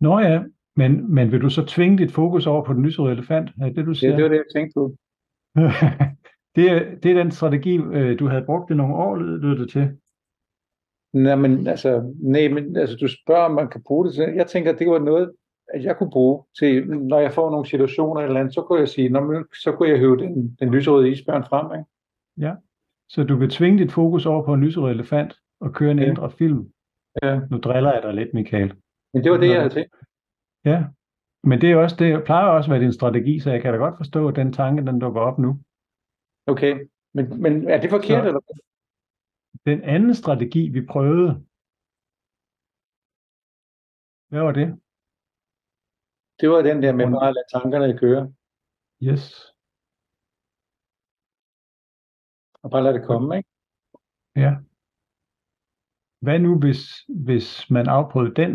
Nå 0.00 0.18
ja, 0.18 0.42
men, 0.76 1.14
men 1.14 1.32
vil 1.32 1.40
du 1.40 1.50
så 1.50 1.64
tvinge 1.64 1.98
dit 1.98 2.12
fokus 2.12 2.46
over 2.46 2.64
på 2.64 2.72
den 2.72 2.82
lyserøde 2.84 3.12
elefant? 3.12 3.50
Er 3.60 3.70
det 3.70 3.86
du 3.86 3.90
Ja, 3.90 3.94
siger? 3.94 4.14
det 4.14 4.22
var 4.22 4.28
det, 4.28 4.36
jeg 4.36 4.44
tænkte 4.54 4.74
på. 4.74 4.94
det, 6.56 6.70
er, 6.70 6.94
det 7.02 7.10
er 7.10 7.14
den 7.14 7.30
strategi, 7.30 7.76
øh, 7.76 8.18
du 8.18 8.26
havde 8.26 8.44
brugt 8.44 8.70
i 8.70 8.74
nogle 8.74 8.94
år, 8.94 9.16
lød 9.16 9.58
det 9.58 9.70
til. 9.70 9.90
Nej, 11.12 11.34
men 11.34 11.66
altså, 11.66 12.14
nej, 12.22 12.48
men 12.48 12.76
altså, 12.76 12.96
du 12.96 13.08
spørger, 13.08 13.44
om 13.44 13.54
man 13.54 13.68
kan 13.68 13.82
bruge 13.86 14.06
det 14.06 14.14
til. 14.14 14.32
Jeg 14.34 14.46
tænker, 14.46 14.72
det 14.72 14.90
var 14.90 14.98
noget, 14.98 15.32
at 15.74 15.84
jeg 15.84 15.96
kunne 15.98 16.10
bruge 16.10 16.42
til, 16.58 16.88
når 16.88 17.18
jeg 17.18 17.32
får 17.32 17.50
nogle 17.50 17.66
situationer 17.66 18.20
eller 18.20 18.40
andet, 18.40 18.54
så 18.54 18.62
kunne 18.62 18.78
jeg 18.80 18.88
sige, 18.88 19.08
Nå, 19.08 19.20
men, 19.20 19.44
så 19.62 19.72
kunne 19.72 19.88
jeg 19.88 19.98
høve 19.98 20.16
den, 20.16 20.56
den 20.60 20.70
lyserøde 20.70 21.10
isbjørn 21.10 21.44
frem, 21.44 21.78
ikke? 21.78 21.84
Så 23.08 23.24
du 23.24 23.36
vil 23.36 23.50
tvinge 23.50 23.78
dit 23.78 23.92
fokus 23.92 24.26
over 24.26 24.44
på 24.44 24.54
en 24.54 24.60
lyserød 24.60 24.90
elefant 24.90 25.34
og 25.60 25.74
køre 25.74 25.90
en 25.90 25.98
Ja. 25.98 26.08
indre 26.08 26.30
film. 26.30 26.72
Ja. 27.22 27.40
Nu 27.50 27.56
driller 27.58 27.92
jeg 27.94 28.02
dig 28.02 28.14
lidt, 28.14 28.34
Michael. 28.34 28.70
Men 29.12 29.24
det 29.24 29.32
var 29.32 29.38
det, 29.38 29.48
jeg 29.48 29.60
havde 29.60 29.74
tænkt. 29.74 29.94
Ja, 30.64 30.78
men 31.48 31.60
det 31.60 31.68
er 31.72 31.76
også 31.76 31.96
det, 31.98 32.24
plejer 32.24 32.46
også 32.48 32.68
at 32.70 32.72
være 32.74 32.84
din 32.86 32.92
strategi, 32.92 33.40
så 33.40 33.50
jeg 33.50 33.62
kan 33.62 33.72
da 33.72 33.78
godt 33.78 33.96
forstå, 33.96 34.28
at 34.28 34.36
den 34.36 34.52
tanke, 34.52 34.86
den 34.86 34.98
dukker 35.00 35.20
op 35.20 35.38
nu. 35.38 35.50
Okay, 36.46 36.72
men, 37.14 37.24
men 37.42 37.52
er 37.68 37.80
det 37.80 37.90
forkert, 37.90 38.22
Så- 38.24 38.28
eller 38.28 38.40
Den 39.66 39.82
anden 39.94 40.14
strategi, 40.14 40.62
vi 40.76 40.86
prøvede, 40.92 41.30
hvad 44.30 44.40
var 44.46 44.52
det? 44.60 44.68
Det 46.40 46.50
var 46.50 46.62
den 46.62 46.82
der 46.82 46.92
med 46.92 47.06
bare 47.14 47.28
at 47.28 47.34
lade 47.34 47.48
tankerne 47.54 47.98
køre, 47.98 48.22
Yes. 49.08 49.24
og 52.62 52.70
bare 52.70 52.82
lade 52.82 52.94
det 52.98 53.06
komme, 53.06 53.36
ikke? 53.36 53.48
Ja. 54.36 54.52
Hvad 56.24 56.38
nu, 56.38 56.58
hvis, 56.58 56.80
hvis 57.26 57.70
man 57.70 57.86
afprøvede 57.88 58.34
den 58.34 58.52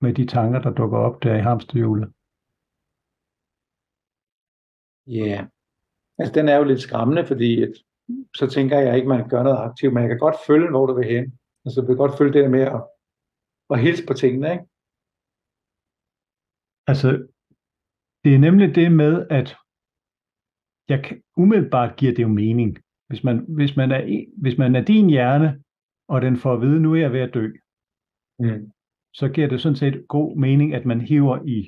med 0.00 0.14
de 0.14 0.26
tanker, 0.26 0.58
der 0.62 0.72
dukker 0.74 0.98
op 0.98 1.22
der 1.22 1.34
i 1.36 1.46
hamsterhjulet? 1.48 2.08
Ja. 5.06 5.30
Yeah. 5.30 5.42
Altså, 6.18 6.32
den 6.38 6.48
er 6.48 6.56
jo 6.56 6.64
lidt 6.64 6.80
skræmmende, 6.80 7.26
fordi 7.26 7.62
at, 7.62 7.72
så 8.36 8.46
tænker 8.46 8.78
jeg 8.78 8.96
ikke, 8.96 9.08
man 9.08 9.28
gør 9.28 9.42
noget 9.42 9.64
aktivt, 9.66 9.92
men 9.92 10.02
jeg 10.02 10.10
kan 10.10 10.18
godt 10.26 10.36
følge, 10.46 10.70
hvor 10.70 10.86
du 10.86 10.94
vil 10.94 11.12
hen. 11.14 11.24
Altså, 11.64 11.80
jeg 11.80 11.88
vil 11.88 11.96
godt 12.02 12.18
følge 12.18 12.32
det 12.32 12.44
der 12.44 12.56
med 12.58 12.64
at, 12.76 12.80
at 13.72 13.82
hilse 13.84 14.06
på 14.06 14.14
tingene, 14.22 14.52
ikke? 14.52 14.64
Altså, 16.90 17.08
det 18.24 18.34
er 18.34 18.38
nemlig 18.46 18.74
det 18.74 18.92
med, 19.02 19.14
at 19.38 19.48
jeg 20.92 20.98
kan, 21.04 21.22
umiddelbart 21.36 21.96
giver 21.96 22.14
det 22.14 22.22
jo 22.22 22.28
mening. 22.28 22.78
Hvis 23.08 23.24
man, 23.24 23.36
hvis, 23.58 23.76
man 23.76 23.90
er, 23.96 24.02
hvis 24.42 24.58
man 24.58 24.76
er 24.76 24.84
din 24.84 25.10
hjerne, 25.10 25.48
og 26.10 26.22
den 26.22 26.36
får 26.36 26.52
at 26.54 26.60
vide, 26.60 26.80
nu 26.80 26.94
er 26.94 27.00
jeg 27.00 27.12
ved 27.12 27.20
at 27.20 27.34
dø, 27.34 27.46
Mm. 28.46 28.72
så 29.12 29.28
giver 29.34 29.48
det 29.48 29.60
sådan 29.60 29.76
set 29.76 30.04
god 30.08 30.36
mening, 30.36 30.74
at 30.74 30.84
man 30.86 31.00
hiver 31.00 31.36
i, 31.56 31.58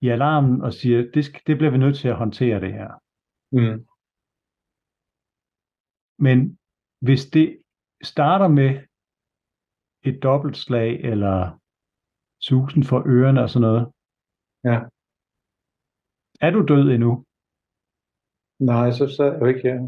i 0.00 0.08
alarmen 0.08 0.62
og 0.62 0.72
siger, 0.72 1.10
det, 1.14 1.24
skal, 1.24 1.40
det 1.46 1.56
bliver 1.58 1.70
vi 1.70 1.78
nødt 1.78 1.96
til 1.96 2.08
at 2.08 2.16
håndtere 2.16 2.60
det 2.60 2.72
her. 2.72 2.90
Mm. 3.52 3.86
Men 6.18 6.58
hvis 7.06 7.26
det 7.26 7.62
starter 8.02 8.48
med 8.48 8.70
et 10.02 10.22
dobbeltslag 10.22 10.90
eller 11.00 11.58
susen 12.40 12.84
for 12.84 13.02
ørerne 13.06 13.42
og 13.42 13.50
sådan 13.50 13.68
noget, 13.68 13.84
Ja. 14.64 14.78
er 16.46 16.50
du 16.50 16.60
død 16.72 16.84
endnu? 16.94 17.24
Nej, 18.70 18.90
så, 18.90 19.04
så 19.16 19.22
er 19.24 19.32
jeg 19.32 19.40
jo 19.40 19.46
ikke 19.46 19.62
her. 19.68 19.78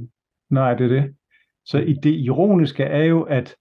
Nej, 0.50 0.74
det 0.74 0.84
er 0.84 0.92
det. 1.00 1.16
Så 1.64 1.78
i 1.78 1.92
det 1.92 2.14
ironiske 2.28 2.82
er 2.82 3.04
jo, 3.04 3.22
at 3.22 3.56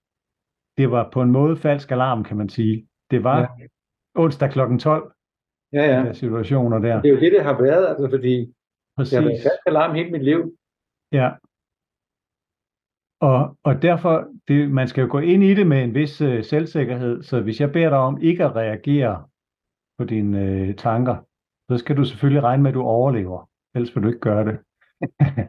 det 0.77 0.91
var 0.91 1.09
på 1.13 1.21
en 1.21 1.31
måde 1.31 1.57
falsk 1.57 1.91
alarm, 1.91 2.23
kan 2.23 2.37
man 2.37 2.49
sige. 2.49 2.87
Det 3.11 3.23
var 3.23 3.39
Ja. 3.39 3.47
onsdag 4.15 4.49
kl. 4.51 4.59
12, 4.79 5.11
Ja, 5.73 5.83
ja. 5.83 5.99
der 6.05 6.13
situationer 6.13 6.79
der. 6.79 7.01
Det 7.01 7.09
er 7.09 7.13
jo 7.13 7.19
det, 7.19 7.31
det 7.31 7.43
har 7.43 7.61
været, 7.61 7.87
altså, 7.87 8.09
fordi 8.09 8.53
Præcis. 8.97 9.13
har 9.13 9.21
været 9.21 9.41
fast 9.43 9.61
alarm 9.65 9.95
hele 9.95 10.11
mit 10.11 10.23
liv. 10.23 10.57
Ja. 11.11 11.31
Og, 13.21 13.57
og 13.63 13.81
derfor, 13.81 14.27
det, 14.47 14.71
man 14.71 14.87
skal 14.87 15.01
jo 15.01 15.07
gå 15.11 15.19
ind 15.19 15.43
i 15.43 15.53
det 15.53 15.67
med 15.67 15.83
en 15.83 15.93
vis 15.93 16.21
øh, 16.21 16.43
selvsikkerhed, 16.43 17.23
så 17.23 17.41
hvis 17.41 17.61
jeg 17.61 17.71
beder 17.71 17.89
dig 17.89 17.97
om 17.97 18.21
ikke 18.21 18.45
at 18.45 18.55
reagere 18.55 19.27
på 19.97 20.03
dine 20.05 20.41
øh, 20.41 20.75
tanker, 20.75 21.15
så 21.71 21.77
skal 21.77 21.97
du 21.97 22.03
selvfølgelig 22.05 22.43
regne 22.43 22.63
med, 22.63 22.71
at 22.71 22.75
du 22.75 22.81
overlever. 22.81 23.49
Ellers 23.75 23.95
vil 23.95 24.03
du 24.03 24.07
ikke 24.07 24.19
gøre 24.19 24.45
det. 24.45 24.59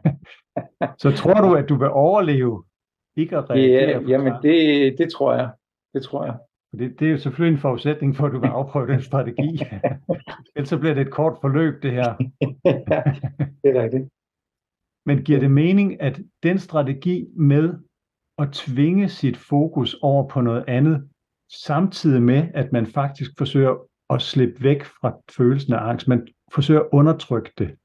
så 1.03 1.11
tror 1.11 1.41
du, 1.41 1.55
at 1.55 1.69
du 1.69 1.75
vil 1.75 1.89
overleve 1.89 2.63
ikke 3.17 3.37
at 3.37 3.49
reagere 3.49 4.01
Ja, 4.01 4.07
jamen, 4.07 4.33
det, 4.43 4.97
det 4.97 5.11
tror 5.11 5.33
jeg. 5.33 5.51
Det 5.93 6.03
tror 6.03 6.25
jeg. 6.25 6.37
Det, 6.71 6.99
det 6.99 7.07
er 7.07 7.11
jo 7.11 7.17
selvfølgelig 7.17 7.55
en 7.55 7.61
forudsætning 7.61 8.15
for, 8.15 8.25
at 8.27 8.33
du 8.33 8.39
kan 8.39 8.51
afprøve 8.51 8.87
den 8.87 9.01
strategi. 9.01 9.61
Ellers 10.55 10.69
så 10.69 10.77
bliver 10.79 10.93
det 10.93 11.01
et 11.01 11.13
kort 11.13 11.37
forløb, 11.41 11.83
det 11.83 11.91
her. 11.91 12.15
ja, 12.65 13.03
det 13.63 13.77
er 13.77 13.83
rigtigt. 13.83 14.09
Men 15.05 15.23
giver 15.23 15.39
det 15.39 15.51
mening, 15.51 16.01
at 16.01 16.21
den 16.43 16.59
strategi 16.59 17.27
med 17.35 17.73
at 18.37 18.51
tvinge 18.51 19.09
sit 19.09 19.37
fokus 19.37 19.93
over 20.01 20.27
på 20.27 20.41
noget 20.41 20.63
andet, 20.67 21.09
samtidig 21.65 22.21
med, 22.21 22.47
at 22.53 22.71
man 22.71 22.85
faktisk 22.85 23.31
forsøger 23.37 23.87
at 24.09 24.21
slippe 24.21 24.63
væk 24.63 24.83
fra 24.83 25.17
følelsen 25.37 25.73
af 25.73 25.89
angst, 25.89 26.07
man 26.07 26.27
forsøger 26.53 26.81
at 26.81 26.89
undertrykke 26.91 27.51
det, 27.57 27.75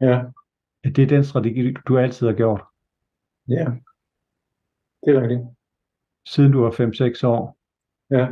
Ja, 0.00 0.22
at 0.84 0.96
det 0.96 1.02
er 1.02 1.06
den 1.06 1.24
strategi, 1.24 1.72
du 1.88 1.98
altid 1.98 2.26
har 2.26 2.34
gjort, 2.34 2.62
ja. 3.48 3.66
Det 5.06 5.16
er 5.16 5.22
rigtigt. 5.22 5.40
siden 6.28 6.52
du 6.52 6.60
var 6.60 6.70
5-6 6.70 7.26
år. 7.26 7.56
Ja, 8.10 8.26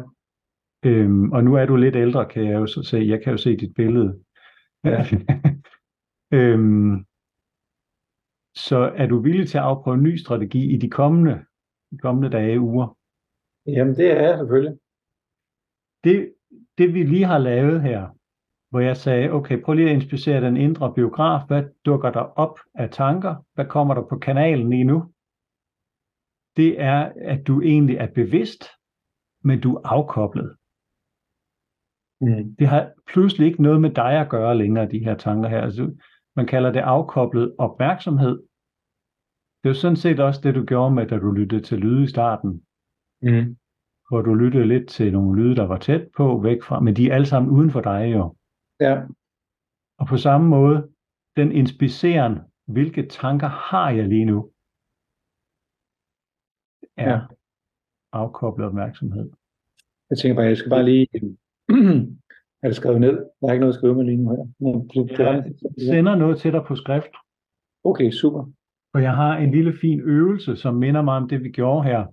Øhm, 0.87 1.33
og 1.33 1.45
nu 1.45 1.55
er 1.55 1.67
du 1.67 1.77
lidt 1.77 1.97
ældre, 1.97 2.27
kan 2.29 2.45
jeg 2.45 2.55
jo 2.55 2.67
så 2.67 2.83
se. 2.83 2.97
Jeg 2.97 3.23
kan 3.23 3.31
jo 3.31 3.37
se 3.37 3.57
dit 3.57 3.75
billede. 3.75 4.25
Ja. 4.85 5.05
øhm, 6.39 7.05
så 8.57 8.93
er 8.97 9.07
du 9.07 9.19
villig 9.19 9.49
til 9.49 9.59
at 9.59 9.65
afprøve 9.65 9.95
en 9.95 10.03
ny 10.03 10.17
strategi 10.17 10.75
i 10.75 10.77
de 10.77 10.91
kommende, 10.91 11.45
de 11.91 11.99
kommende 11.99 12.31
dage, 12.31 12.61
uger? 12.61 12.99
jamen 13.67 13.95
det 13.95 14.11
er 14.11 14.23
jeg 14.23 14.39
selvfølgelig. 14.39 14.79
Det, 16.05 16.35
det 16.79 16.95
vi 16.95 17.03
lige 17.03 17.25
har 17.25 17.39
lavet 17.39 17.83
her, 17.83 18.09
hvor 18.71 18.81
jeg 18.81 18.97
sagde, 18.97 19.31
okay, 19.31 19.63
prøv 19.63 19.75
lige 19.75 19.91
at 19.91 19.95
inspicere 19.95 20.41
den 20.41 20.57
indre 20.57 20.95
biograf. 20.95 21.47
Hvad 21.47 21.65
dukker 21.85 22.11
der 22.11 22.21
op 22.21 22.59
af 22.75 22.91
tanker? 22.91 23.35
Hvad 23.55 23.67
kommer 23.67 23.95
der 23.95 24.03
på 24.09 24.19
kanalen 24.19 24.71
lige 24.71 24.85
nu? 24.85 25.14
Det 26.57 26.81
er, 26.81 27.13
at 27.17 27.47
du 27.47 27.61
egentlig 27.61 27.97
er 27.97 28.07
bevidst, 28.07 28.65
men 29.45 29.61
du 29.61 29.75
er 29.77 29.81
afkoblet. 29.85 30.57
Mm. 32.21 32.57
Det 32.59 32.67
har 32.69 32.93
pludselig 33.13 33.47
ikke 33.47 33.63
noget 33.63 33.81
med 33.81 33.91
dig 33.91 34.21
at 34.21 34.29
gøre 34.29 34.59
længere, 34.59 34.91
de 34.91 35.05
her 35.05 35.17
tanker 35.17 35.49
her. 35.49 35.61
Altså, 35.61 35.97
man 36.37 36.47
kalder 36.47 36.73
det 36.73 36.81
afkoblet 36.81 37.55
opmærksomhed. 37.59 38.43
Det 39.65 39.71
er 39.71 39.75
sådan 39.75 39.97
set 39.97 40.21
også 40.21 40.41
det, 40.43 40.55
du 40.55 40.65
gjorde 40.65 40.95
med, 40.95 41.07
da 41.07 41.19
du 41.19 41.33
lyttede 41.33 41.63
til 41.63 41.79
lyde 41.79 42.05
i 42.05 42.07
starten, 42.07 42.63
Mm. 43.23 43.57
hvor 44.09 44.23
du 44.23 44.35
lyttede 44.35 44.67
lidt 44.67 44.89
til 44.89 45.13
nogle 45.13 45.43
lyde, 45.43 45.57
der 45.57 45.67
var 45.67 45.79
tæt 45.79 46.09
på, 46.17 46.41
væk 46.43 46.63
fra, 46.63 46.81
men 46.81 46.97
de 46.97 47.11
er 47.11 47.15
alle 47.15 47.27
sammen 47.27 47.53
uden 47.53 47.71
for 47.71 47.81
dig 47.81 48.13
jo. 48.13 48.37
Ja. 48.81 49.03
Og 49.99 50.07
på 50.07 50.17
samme 50.17 50.49
måde, 50.49 50.89
den 51.37 51.53
inspiceren, 51.53 52.39
hvilke 52.67 53.07
tanker 53.07 53.49
har 53.49 53.91
jeg 53.91 54.09
lige 54.09 54.25
nu, 54.25 54.51
er 56.97 57.11
Ja. 57.11 57.21
afkoblet 58.13 58.67
opmærksomhed. 58.67 59.31
Jeg 60.11 60.19
tænker 60.19 60.35
bare, 60.37 60.47
jeg 60.47 60.57
skal 60.57 60.71
bare 60.71 60.85
lige 60.85 61.07
have 61.13 61.37
det 62.71 62.77
skrevet 62.77 63.01
ned. 63.01 63.17
Der 63.41 63.49
er 63.49 63.53
ikke 63.53 63.61
noget 63.61 63.73
at 63.75 63.79
skrive 63.79 63.95
med 63.95 64.05
lige 64.05 64.17
nu 64.17 64.31
her. 64.31 64.45
Men 64.65 64.75
er 65.21 65.43
Jeg 65.79 65.87
sender 65.95 66.15
noget 66.17 66.39
til 66.39 66.53
dig 66.53 66.65
på 66.67 66.77
skrift, 66.77 67.11
Okay, 67.85 68.11
super. 68.11 68.51
og 68.95 69.03
jeg 69.03 69.15
har 69.17 69.37
en 69.37 69.51
lille 69.51 69.73
fin 69.81 70.01
øvelse, 70.01 70.57
som 70.57 70.75
minder 70.75 71.03
mig 71.03 71.15
om 71.17 71.29
det, 71.29 71.45
vi 71.45 71.51
gjorde 71.51 71.83
her 71.89 72.07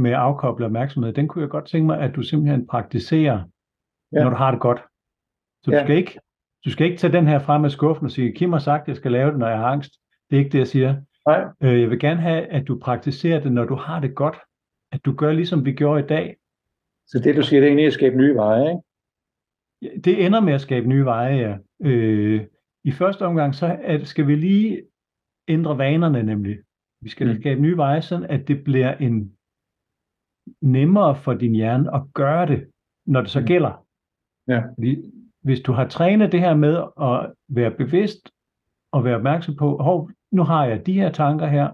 med 0.00 0.10
afkoblet 0.12 0.66
opmærksomhed. 0.66 1.12
Den 1.12 1.28
kunne 1.28 1.42
jeg 1.42 1.50
godt 1.50 1.66
tænke 1.66 1.86
mig, 1.86 1.98
at 2.00 2.14
du 2.16 2.22
simpelthen 2.22 2.66
praktiserer, 2.66 3.44
Ja. 4.12 4.22
når 4.22 4.30
du 4.30 4.36
har 4.36 4.50
det 4.50 4.60
godt. 4.60 4.78
Så 5.62 5.70
du 5.70 5.76
Ja. 5.76 5.84
skal 5.84 5.96
ikke 5.96 6.20
du 6.64 6.70
skal 6.70 6.86
ikke 6.86 6.98
tage 6.98 7.12
den 7.12 7.26
her 7.26 7.38
frem 7.38 7.64
af 7.64 7.70
skuffen 7.70 8.04
og 8.04 8.10
sige, 8.10 8.32
Kim 8.32 8.52
har 8.52 8.58
sagt, 8.58 8.82
at 8.82 8.88
jeg 8.88 8.96
skal 8.96 9.12
lave 9.12 9.30
det, 9.30 9.38
når 9.38 9.48
jeg 9.48 9.58
har 9.58 9.66
angst. 9.66 9.92
Det 10.30 10.36
er 10.36 10.40
ikke 10.40 10.52
det, 10.52 10.58
jeg 10.58 10.66
siger. 10.66 11.02
Nej, 11.28 11.44
Øh, 11.62 11.80
Jeg 11.80 11.90
vil 11.90 11.98
gerne 12.00 12.20
have, 12.20 12.42
at 12.46 12.68
du 12.68 12.78
praktiserer 12.78 13.40
det, 13.40 13.52
når 13.52 13.64
du 13.64 13.74
har 13.74 14.00
det 14.00 14.14
godt. 14.14 14.36
At 14.92 15.00
du 15.04 15.12
gør, 15.14 15.32
ligesom 15.32 15.64
vi 15.64 15.72
gjorde 15.72 16.00
i 16.04 16.06
dag. 16.06 16.36
så 17.06 17.18
det 17.24 17.36
du 17.36 17.42
siger, 17.42 17.60
det 17.60 17.66
er 17.66 17.70
egentlig 17.70 17.86
at 17.86 17.92
skabe 17.92 18.16
nye 18.16 18.34
veje, 18.34 18.68
ikke? 18.70 20.00
Det 20.04 20.26
ender 20.26 20.40
med 20.40 20.52
at 20.52 20.60
skabe 20.60 20.86
nye 20.88 21.04
veje, 21.04 21.36
ja. 21.36 21.56
Øh, 21.88 22.46
I 22.84 22.92
første 22.92 23.22
omgang, 23.26 23.54
så 23.54 23.66
er, 23.82 24.04
skal 24.04 24.26
vi 24.26 24.34
lige 24.34 24.82
ændre 25.48 25.78
vanerne 25.78 26.22
nemlig. 26.22 26.58
Vi 27.00 27.08
skal 27.08 27.26
Mm. 27.28 27.40
skabe 27.40 27.60
nye 27.60 27.76
veje, 27.76 28.02
sådan 28.02 28.24
at 28.30 28.48
det 28.48 28.64
bliver 28.64 28.96
en 28.96 29.36
nemmere 30.62 31.16
for 31.16 31.34
din 31.34 31.54
hjerne 31.54 31.94
at 31.94 32.02
gøre 32.14 32.46
det, 32.46 32.70
når 33.06 33.20
det 33.20 33.30
så 33.30 33.40
Mm. 33.40 33.46
gælder. 33.46 33.86
Ja. 34.48 34.60
Fordi 34.74 35.02
hvis 35.42 35.60
du 35.60 35.72
har 35.72 35.88
trænet 35.88 36.32
det 36.32 36.40
her 36.40 36.54
med 36.56 36.74
at 37.00 37.34
være 37.48 37.70
bevidst 37.70 38.30
og 38.92 39.04
være 39.04 39.16
opmærksom 39.16 39.56
på, 39.56 39.76
hov, 39.76 40.10
nu 40.30 40.42
har 40.42 40.64
jeg 40.64 40.86
de 40.86 40.92
her 40.92 41.12
tanker 41.12 41.46
her, 41.46 41.68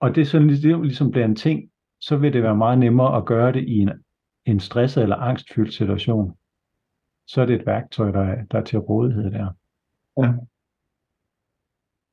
og 0.00 0.14
det 0.14 0.20
er 0.20 0.24
sådan 0.24 0.46
ligesom, 0.46 0.82
ligesom 0.82 1.10
bliver 1.10 1.24
en 1.24 1.36
ting, 1.36 1.70
så 2.00 2.16
vil 2.16 2.32
det 2.32 2.42
være 2.42 2.56
meget 2.56 2.78
nemmere 2.78 3.16
at 3.16 3.26
gøre 3.26 3.52
det 3.52 3.68
i 3.68 3.78
en, 3.78 3.90
en 4.46 4.60
stresset 4.60 5.02
eller 5.02 5.16
angstfyldt 5.16 5.74
situation. 5.74 6.36
Så 7.26 7.42
er 7.42 7.46
det 7.46 7.60
et 7.60 7.66
værktøj, 7.66 8.10
der 8.10 8.20
er, 8.20 8.44
der 8.44 8.58
er 8.58 8.64
til 8.64 8.78
rådighed 8.78 9.30
der. 9.30 9.52
Ja. 10.18 10.32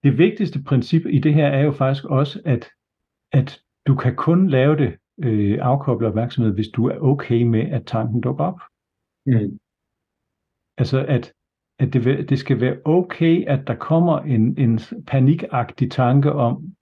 Det 0.03 0.17
vigtigste 0.17 0.63
princip 0.63 1.05
i 1.05 1.19
det 1.19 1.33
her 1.33 1.47
er 1.47 1.63
jo 1.63 1.71
faktisk 1.71 2.05
også, 2.05 2.41
at, 2.45 2.69
at 3.31 3.61
du 3.87 3.95
kan 3.95 4.15
kun 4.15 4.49
lave 4.49 4.77
det 4.77 4.97
øh, 5.23 5.59
afkoblet 5.61 6.09
opmærksomhed, 6.09 6.53
hvis 6.53 6.67
du 6.67 6.85
er 6.85 6.99
okay 6.99 7.43
med, 7.43 7.71
at 7.71 7.85
tanken 7.85 8.21
dukker 8.21 8.45
op. 8.45 8.59
Mm. 9.25 9.59
Altså 10.77 11.05
at, 11.05 11.33
at 11.79 11.93
det, 11.93 12.29
det 12.29 12.39
skal 12.39 12.61
være 12.61 12.77
okay, 12.85 13.45
at 13.47 13.67
der 13.67 13.75
kommer 13.75 14.19
en, 14.19 14.57
en 14.57 14.79
panikagtig 15.07 15.91
tanke 15.91 16.31
om, 16.31 16.73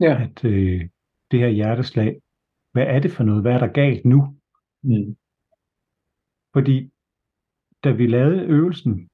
Ja. 0.00 0.22
at 0.22 0.44
øh, 0.44 0.80
det 1.30 1.38
her 1.40 1.48
hjerteslag, 1.48 2.20
hvad 2.72 2.86
er 2.86 2.98
det 2.98 3.10
for 3.10 3.24
noget? 3.24 3.42
Hvad 3.42 3.52
er 3.52 3.58
der 3.58 3.66
galt 3.66 4.04
nu? 4.04 4.20
Mm. 4.82 5.16
Fordi 6.54 6.90
da 7.84 7.90
vi 7.90 8.06
lavede 8.06 8.42
øvelsen, 8.42 9.08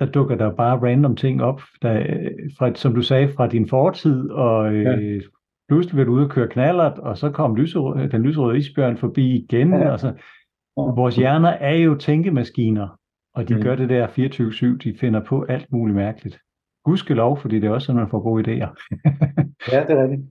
der 0.00 0.06
dukker 0.06 0.36
der 0.36 0.56
bare 0.56 0.78
random 0.78 1.16
ting 1.16 1.42
op, 1.42 1.60
der, 1.82 1.98
øh, 1.98 2.50
fra, 2.58 2.74
som 2.74 2.94
du 2.94 3.02
sagde, 3.02 3.32
fra 3.32 3.48
din 3.48 3.68
fortid, 3.68 4.30
og 4.30 4.74
øh, 4.74 5.22
pludselig 5.68 5.96
vil 5.96 6.06
du 6.06 6.12
ud 6.12 6.24
og 6.24 6.30
køre 6.30 6.48
knallert, 6.48 6.98
og 6.98 7.18
så 7.18 7.30
kom 7.30 7.56
lyserød, 7.56 8.08
den 8.08 8.22
lyserøde 8.22 8.58
isbjørn 8.58 8.96
forbi 8.96 9.36
igen. 9.36 9.70
Ja. 9.70 9.90
Og 9.90 10.00
så, 10.00 10.14
vores 10.76 11.16
hjerner 11.16 11.48
er 11.48 11.74
jo 11.74 11.94
tænkemaskiner, 11.94 12.88
og 13.36 13.48
de 13.48 13.54
Mm. 13.54 13.62
gør 13.62 13.76
det 13.76 13.88
der 13.88 14.06
24-7, 14.08 14.76
de 14.84 14.98
finder 14.98 15.24
på 15.24 15.42
alt 15.42 15.72
muligt 15.72 15.96
mærkeligt. 15.96 16.38
Gudskelov, 16.84 17.38
fordi 17.38 17.60
det 17.60 17.66
er 17.66 17.70
også 17.70 17.86
sådan, 17.86 18.00
man 18.00 18.10
får 18.10 18.22
gode 18.22 18.42
idéer. 18.44 18.70
Ja, 19.72 19.80
det 19.86 19.90
er 19.90 20.02
rigtigt. 20.02 20.30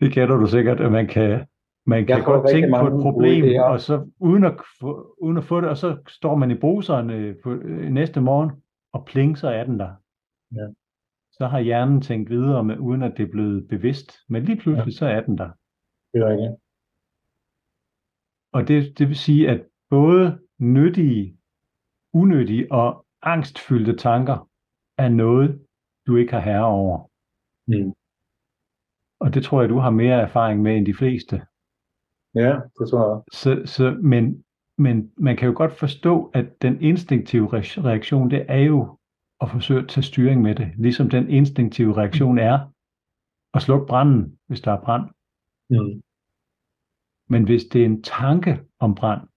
Det 0.00 0.12
kender 0.12 0.36
du 0.36 0.46
sikkert, 0.46 0.80
at 0.80 0.92
man 0.92 1.06
kan, 1.06 1.46
man 1.86 2.06
kan 2.06 2.24
godt 2.24 2.50
tænke 2.50 2.68
på 2.80 2.86
et 2.86 3.02
problem, 3.02 3.60
og 3.62 3.80
så 3.80 4.10
uden 4.20 4.44
at, 4.44 4.54
få, 4.80 5.14
uden 5.20 5.36
at 5.36 5.44
få 5.44 5.60
det, 5.60 5.68
og 5.68 5.76
så 5.76 5.96
står 6.08 6.34
man 6.34 6.50
i 6.50 6.54
bruseren 6.54 7.10
øh, 7.10 7.36
på, 7.42 7.52
øh, 7.52 7.90
næste 7.90 8.20
morgen, 8.20 8.50
og 8.92 9.04
pling, 9.06 9.38
så 9.38 9.48
er 9.48 9.64
den 9.64 9.78
der. 9.78 9.92
Ja. 10.54 10.66
Så 11.32 11.46
har 11.46 11.60
hjernen 11.60 12.00
tænkt 12.00 12.30
videre, 12.30 12.64
med, 12.64 12.78
uden 12.78 13.02
at 13.02 13.14
det 13.16 13.22
er 13.26 13.30
blevet 13.30 13.68
bevidst. 13.68 14.12
Men 14.28 14.42
lige 14.44 14.60
pludselig, 14.60 14.94
så 14.94 15.06
er 15.06 15.20
den 15.20 15.38
der. 15.38 15.50
Det 16.14 16.22
er 16.22 16.28
rigtigt. 16.28 16.52
Og 18.52 18.68
det, 18.68 18.98
det 18.98 19.08
vil 19.08 19.16
sige, 19.16 19.48
at 19.50 19.66
både 19.90 20.38
nyttige, 20.60 21.37
unyttige 22.12 22.72
og 22.72 23.06
angstfyldte 23.22 23.96
tanker 23.96 24.48
er 24.98 25.08
noget, 25.08 25.66
du 26.06 26.16
ikke 26.16 26.32
har 26.32 26.40
herre 26.40 26.64
over. 26.64 27.10
Mm. 27.66 27.92
Og 29.20 29.34
det 29.34 29.44
tror 29.44 29.60
jeg, 29.60 29.70
du 29.70 29.78
har 29.78 29.90
mere 29.90 30.20
erfaring 30.20 30.62
med 30.62 30.76
end 30.76 30.86
de 30.86 30.94
fleste. 30.94 31.42
Ja, 32.34 32.60
det 32.78 32.90
tror 32.90 33.14
jeg. 33.14 33.22
Så, 33.32 33.62
så, 33.64 33.98
men, 34.02 34.44
men 34.78 35.12
man 35.16 35.36
kan 35.36 35.48
jo 35.48 35.54
godt 35.56 35.72
forstå, 35.72 36.30
at 36.34 36.62
den 36.62 36.82
instinktive 36.82 37.46
re- 37.46 37.84
reaktion, 37.84 38.30
det 38.30 38.46
er 38.48 38.58
jo 38.58 38.98
at 39.40 39.50
forsøge 39.50 39.80
at 39.80 39.88
tage 39.88 40.04
styring 40.04 40.42
med 40.42 40.54
det. 40.54 40.72
Ligesom 40.78 41.10
den 41.10 41.30
instinktive 41.30 41.96
reaktion 41.96 42.38
er 42.38 42.72
at 43.54 43.62
slukke 43.62 43.86
branden, 43.86 44.38
hvis 44.46 44.60
der 44.60 44.72
er 44.72 44.80
brand. 44.80 45.08
Mm. 45.70 46.02
Men 47.28 47.44
hvis 47.44 47.64
det 47.64 47.80
er 47.80 47.84
en 47.86 48.02
tanke 48.02 48.60
om 48.78 48.94
brand, 48.94 49.28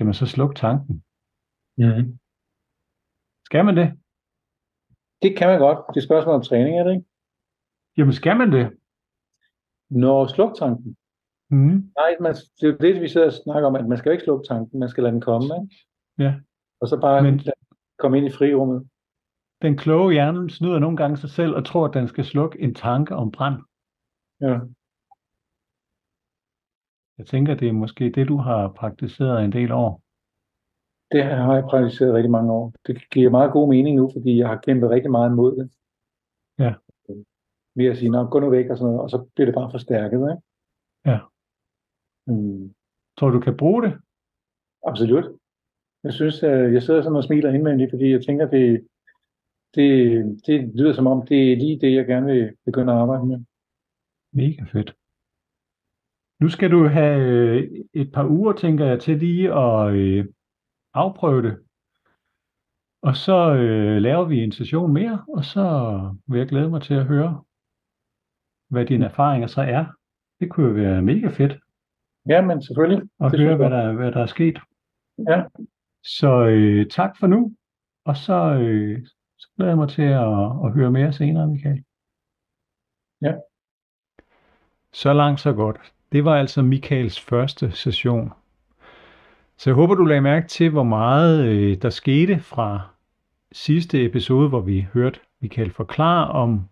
kan 0.00 0.06
man 0.06 0.14
så 0.14 0.26
slukke 0.26 0.54
tanken? 0.54 1.04
Mm. 1.78 2.18
Skal 3.48 3.64
man 3.64 3.76
det? 3.76 3.88
Det 5.22 5.30
kan 5.38 5.48
man 5.48 5.58
godt. 5.66 5.78
Det 5.88 5.94
er 5.96 6.00
et 6.00 6.08
spørgsmål 6.10 6.34
om 6.34 6.42
træning, 6.42 6.78
er 6.78 6.84
det 6.84 6.92
ikke? 6.94 7.06
Jamen 7.96 8.12
skal 8.12 8.36
man 8.36 8.52
det? 8.52 8.66
Når 9.90 10.26
sluk 10.26 10.52
tanken. 10.58 10.96
Mm. 11.50 11.78
Nej, 12.00 12.10
man, 12.20 12.34
det 12.60 12.66
er 12.68 12.76
det, 12.86 13.02
vi 13.02 13.08
sidder 13.08 13.26
og 13.26 13.32
snakker 13.32 13.68
om, 13.68 13.76
at 13.76 13.86
man 13.88 13.98
skal 13.98 14.12
ikke 14.12 14.24
slukke 14.24 14.46
tanken, 14.48 14.80
man 14.80 14.88
skal 14.88 15.02
lade 15.02 15.12
den 15.12 15.20
komme, 15.20 15.48
ikke? 15.62 15.74
Ja. 16.18 16.32
Og 16.80 16.88
så 16.88 17.00
bare 17.00 17.22
Men- 17.22 17.36
lade 17.36 17.60
komme 17.98 18.18
ind 18.18 18.26
i 18.26 18.36
frirummet. 18.38 18.88
Den 19.62 19.76
kloge 19.76 20.12
hjerne 20.12 20.50
snyder 20.50 20.78
nogle 20.78 20.96
gange 20.96 21.16
sig 21.16 21.30
selv 21.30 21.52
og 21.54 21.64
tror, 21.66 21.84
at 21.88 21.94
den 21.94 22.08
skal 22.08 22.24
slukke 22.24 22.60
en 22.60 22.74
tanke 22.74 23.14
om 23.14 23.30
brand. 23.30 23.58
Ja. 24.40 24.58
Jeg 27.20 27.26
tænker, 27.26 27.54
det 27.54 27.68
er 27.68 27.72
måske 27.72 28.10
det, 28.10 28.28
du 28.28 28.36
har 28.36 28.68
praktiseret 28.68 29.44
en 29.44 29.52
del 29.52 29.72
år. 29.72 30.02
Det 31.12 31.24
har 31.24 31.54
jeg 31.54 31.64
praktiseret 31.70 32.14
rigtig 32.14 32.30
mange 32.30 32.52
år. 32.52 32.72
Det 32.86 33.10
giver 33.10 33.30
meget 33.30 33.52
god 33.52 33.68
mening 33.68 33.96
nu, 33.96 34.10
fordi 34.16 34.38
jeg 34.38 34.48
har 34.48 34.60
kæmpet 34.66 34.90
rigtig 34.90 35.10
meget 35.10 35.30
imod 35.30 35.56
det. 35.56 35.66
Ja. 36.58 36.74
Ved 37.74 37.86
at 37.86 37.96
sige, 37.96 38.28
gå 38.30 38.40
nu 38.40 38.50
væk 38.50 38.70
og 38.70 38.76
sådan 38.76 38.86
noget, 38.86 39.00
og 39.04 39.10
så 39.10 39.28
bliver 39.34 39.46
det 39.46 39.54
bare 39.54 39.70
forstærket, 39.70 40.18
ikke? 40.18 40.42
Ja. 41.06 41.18
Mm, 42.26 42.74
Tror 43.18 43.30
du, 43.30 43.40
kan 43.40 43.56
bruge 43.56 43.82
det? 43.82 43.92
absolut. 44.86 45.24
Jeg 46.04 46.12
synes, 46.12 46.42
øh, 46.42 46.74
jeg 46.74 46.82
sidder 46.82 47.02
sådan 47.02 47.16
og 47.16 47.24
smiler 47.24 47.50
indvendigt, 47.52 47.90
fordi 47.90 48.10
jeg 48.10 48.24
tænker, 48.24 48.46
det, 48.50 48.86
det, 49.74 49.86
det 50.46 50.56
lyder 50.74 50.92
som 50.92 51.06
om, 51.06 51.26
det 51.26 51.52
er 51.52 51.56
lige 51.56 51.80
det, 51.80 51.94
jeg 51.94 52.06
gerne 52.06 52.26
vil 52.26 52.56
begynde 52.64 52.92
at 52.92 52.98
arbejde 52.98 53.26
med. 53.26 53.38
Mega 54.32 54.64
fedt. 54.72 54.99
Nu 56.40 56.48
skal 56.48 56.70
du 56.70 56.86
have 56.88 57.20
øh, 57.20 57.70
et 57.94 58.12
par 58.12 58.26
uger, 58.26 58.52
tænker 58.52 58.86
jeg, 58.86 59.00
til 59.00 59.18
lige 59.18 59.54
at 59.54 59.94
øh, 59.94 60.26
afprøve 60.94 61.42
det. 61.42 61.62
Og 63.02 63.16
så 63.16 63.54
øh, 63.54 63.96
laver 64.02 64.24
vi 64.24 64.38
en 64.44 64.52
session 64.52 64.92
mere, 64.92 65.24
og 65.28 65.44
så 65.44 65.64
vil 66.26 66.38
jeg 66.38 66.48
glæde 66.48 66.70
mig 66.70 66.82
til 66.82 66.94
at 66.94 67.06
høre, 67.06 67.44
hvad 68.68 68.86
dine 68.86 69.04
erfaringer 69.04 69.46
så 69.48 69.60
er. 69.62 69.84
Det 70.40 70.50
kunne 70.50 70.66
jo 70.66 70.72
være 70.72 71.02
mega 71.02 71.28
fedt 71.28 71.58
Ja, 72.28 72.40
men 72.42 72.62
selvfølgelig. 72.62 73.08
at 73.20 73.32
Det 73.32 73.40
høre, 73.40 73.56
hvad 73.56 73.70
der, 73.70 73.92
hvad 73.92 74.12
der 74.12 74.22
er 74.22 74.26
sket. 74.26 74.58
Ja. 75.28 75.44
Så 76.02 76.46
øh, 76.46 76.86
tak 76.86 77.18
for 77.18 77.26
nu, 77.26 77.54
og 78.04 78.16
så, 78.16 78.54
øh, 78.54 79.06
så 79.38 79.48
glæder 79.56 79.70
jeg 79.70 79.78
mig 79.78 79.88
til 79.88 80.02
at, 80.02 80.42
at 80.64 80.72
høre 80.74 80.90
mere 80.90 81.12
senere, 81.12 81.46
Michael. 81.48 81.84
Ja. 83.22 83.34
Så 84.92 85.12
langt, 85.12 85.40
så 85.40 85.52
godt. 85.52 85.92
Det 86.12 86.24
var 86.24 86.36
altså 86.36 86.62
Michaels 86.62 87.20
første 87.20 87.70
session. 87.72 88.32
Så 89.56 89.70
jeg 89.70 89.74
håber, 89.74 89.94
du 89.94 90.04
lagde 90.04 90.20
mærke 90.20 90.48
til, 90.48 90.70
hvor 90.70 90.82
meget 90.82 91.44
øh, 91.44 91.76
der 91.82 91.90
skete 91.90 92.40
fra 92.40 92.80
sidste 93.52 94.04
episode, 94.04 94.48
hvor 94.48 94.60
vi 94.60 94.86
hørte 94.94 95.20
Michael 95.40 95.70
forklare 95.70 96.28
om 96.28 96.68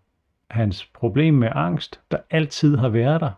hans 0.51 0.85
problem 0.95 1.35
med 1.35 1.49
angst, 1.55 2.01
der 2.11 2.19
altid 2.31 2.77
har 2.77 2.89
været 2.89 3.21
der, 3.21 3.31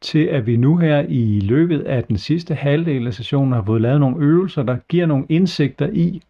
til 0.00 0.24
at 0.24 0.46
vi 0.46 0.56
nu 0.56 0.76
her 0.76 1.04
i 1.08 1.40
løbet 1.40 1.80
af 1.80 2.04
den 2.04 2.18
sidste 2.18 2.54
halvdel 2.54 3.06
af 3.06 3.14
sessionen 3.14 3.52
har 3.52 3.62
fået 3.62 3.80
lavet 3.80 4.00
nogle 4.00 4.26
øvelser, 4.26 4.62
der 4.62 4.76
giver 4.88 5.06
nogle 5.06 5.26
indsigter 5.28 5.88
i, 5.92 6.22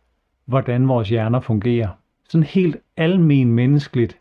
hvordan 0.45 0.89
vores 0.89 1.09
hjerner 1.09 1.41
fungerer. 1.41 1.89
Sådan 2.29 2.45
helt 2.45 2.77
almen 2.97 3.53
menneskeligt, 3.53 4.19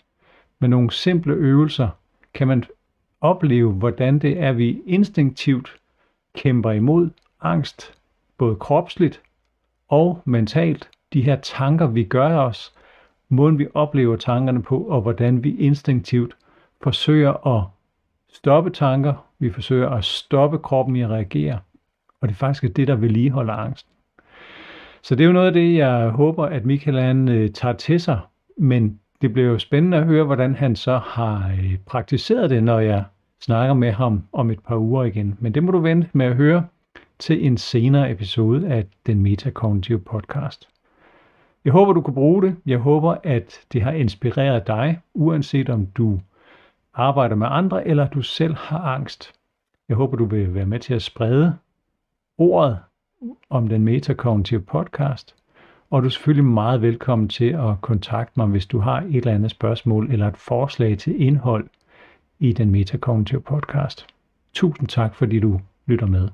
med 0.60 0.70
nogle 0.70 0.92
simple 0.92 1.34
øvelser, 1.34 1.90
kan 2.34 2.48
man 2.48 2.64
opleve, 3.22 3.72
hvordan 3.72 4.20
det 4.20 4.40
er, 4.40 4.52
vi 4.52 4.82
instinktivt 4.86 5.76
kæmper 6.36 6.72
imod 6.72 7.10
angst, 7.42 7.94
både 8.38 8.56
kropsligt 8.56 9.22
og 9.88 10.22
mentalt. 10.26 10.90
De 11.14 11.22
her 11.22 11.36
tanker, 11.36 11.88
vi 11.88 12.04
gør 12.04 12.38
os, 12.38 12.74
måden 13.30 13.60
vi 13.60 13.68
oplever 13.74 14.16
tankerne 14.16 14.62
på, 14.62 14.78
og 14.78 15.02
hvordan 15.02 15.44
vi 15.44 15.56
instinktivt 15.56 16.38
forsøger 16.84 17.48
at 17.58 17.64
stoppe 18.34 18.70
tanker, 18.70 19.14
vi 19.40 19.52
forsøger 19.52 19.90
at 19.90 20.06
stoppe 20.06 20.60
kroppen 20.60 20.96
i 20.96 21.02
at 21.02 21.10
reagere, 21.10 21.60
og 22.22 22.28
det 22.28 22.34
er 22.34 22.38
faktisk 22.38 22.76
det, 22.76 22.88
der 22.88 22.96
vedligeholder 22.96 23.54
angsten. 23.54 23.92
Så 25.02 25.16
det 25.16 25.24
er 25.24 25.28
jo 25.28 25.34
noget 25.34 25.48
af 25.48 25.54
det, 25.54 25.76
jeg 25.76 26.10
håber, 26.10 26.46
at 26.46 26.66
Michael 26.66 27.00
han, 27.00 27.28
øh, 27.28 27.52
tager 27.52 27.74
til 27.74 28.00
sig, 28.00 28.20
men 28.58 29.00
det 29.22 29.34
bliver 29.34 29.48
jo 29.48 29.60
spændende 29.60 29.98
at 29.98 30.06
høre, 30.06 30.24
hvordan 30.24 30.56
han 30.56 30.76
så 30.76 30.98
har 30.98 31.52
øh, 31.52 31.78
praktiseret 31.86 32.50
det, 32.50 32.64
når 32.64 32.80
jeg 32.80 33.04
snakker 33.40 33.74
med 33.74 33.92
ham 33.92 34.24
om 34.34 34.52
et 34.52 34.60
par 34.60 34.78
uger 34.78 35.04
igen. 35.04 35.38
Men 35.40 35.54
det 35.54 35.64
må 35.64 35.72
du 35.72 35.80
vente 35.80 36.10
med 36.14 36.26
at 36.26 36.36
høre 36.36 36.66
til 37.20 37.46
en 37.46 37.58
senere 37.58 38.12
episode 38.12 38.68
af 38.68 38.86
den 39.06 39.22
Metakognitive 39.22 40.00
podcast. 40.00 40.70
Jeg 41.66 41.74
håber, 41.74 41.94
du 41.94 42.02
kunne 42.02 42.14
bruge 42.14 42.42
det. 42.44 42.56
Jeg 42.66 42.78
håber, 42.78 43.16
at 43.24 43.60
det 43.74 43.82
har 43.82 43.92
inspireret 43.92 44.68
dig, 44.68 45.00
uanset 45.14 45.70
om 45.70 45.86
du 45.86 46.20
arbejder 46.94 47.36
med 47.36 47.48
andre, 47.50 47.88
eller 47.88 48.08
du 48.08 48.22
selv 48.22 48.56
har 48.56 48.80
angst. 48.80 49.34
Jeg 49.90 49.98
håber, 49.98 50.18
du 50.18 50.26
vil 50.26 50.54
være 50.54 50.66
med 50.66 50.80
til 50.80 50.94
at 50.94 51.02
sprede 51.02 51.58
ordet 52.38 52.80
om 53.50 53.68
den 53.68 53.84
Metakognitive 53.84 54.62
podcast. 54.62 55.36
Og 55.90 56.02
du 56.02 56.06
er 56.06 56.10
selvfølgelig 56.10 56.46
meget 56.46 56.82
velkommen 56.82 57.28
til 57.28 57.46
at 57.46 57.82
kontakte 57.82 58.34
mig, 58.40 58.48
hvis 58.48 58.66
du 58.66 58.80
har 58.80 59.02
et 59.02 59.16
eller 59.16 59.34
andet 59.34 59.52
spørgsmål 59.52 60.12
eller 60.12 60.28
et 60.28 60.38
forslag 60.38 60.98
til 60.98 61.22
indhold 61.22 61.68
i 62.40 62.54
den 62.54 62.72
Metakognitive 62.72 63.42
podcast. 63.42 64.06
Tusind 64.54 64.88
tak, 64.88 65.16
fordi 65.16 65.40
du 65.40 65.60
lytter 65.86 66.08
med. 66.08 66.30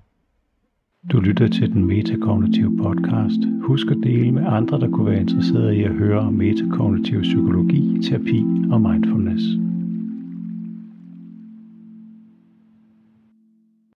Du 1.11 1.19
lytter 1.19 1.47
til 1.47 1.73
den 1.73 1.85
Metakognitive 1.85 2.77
podcast. 2.77 3.39
Husk 3.61 3.87
at 3.87 3.97
dele 4.03 4.31
med 4.31 4.45
andre, 4.45 4.79
der 4.79 4.89
kunne 4.89 5.11
være 5.11 5.21
interesserede 5.21 5.77
i 5.77 5.83
at 5.83 5.91
høre 5.91 6.19
om 6.19 6.33
metakognitiv 6.33 7.21
psykologi, 7.21 8.01
terapi 8.03 8.45
og 8.71 8.81
mindfulness. 8.81 9.43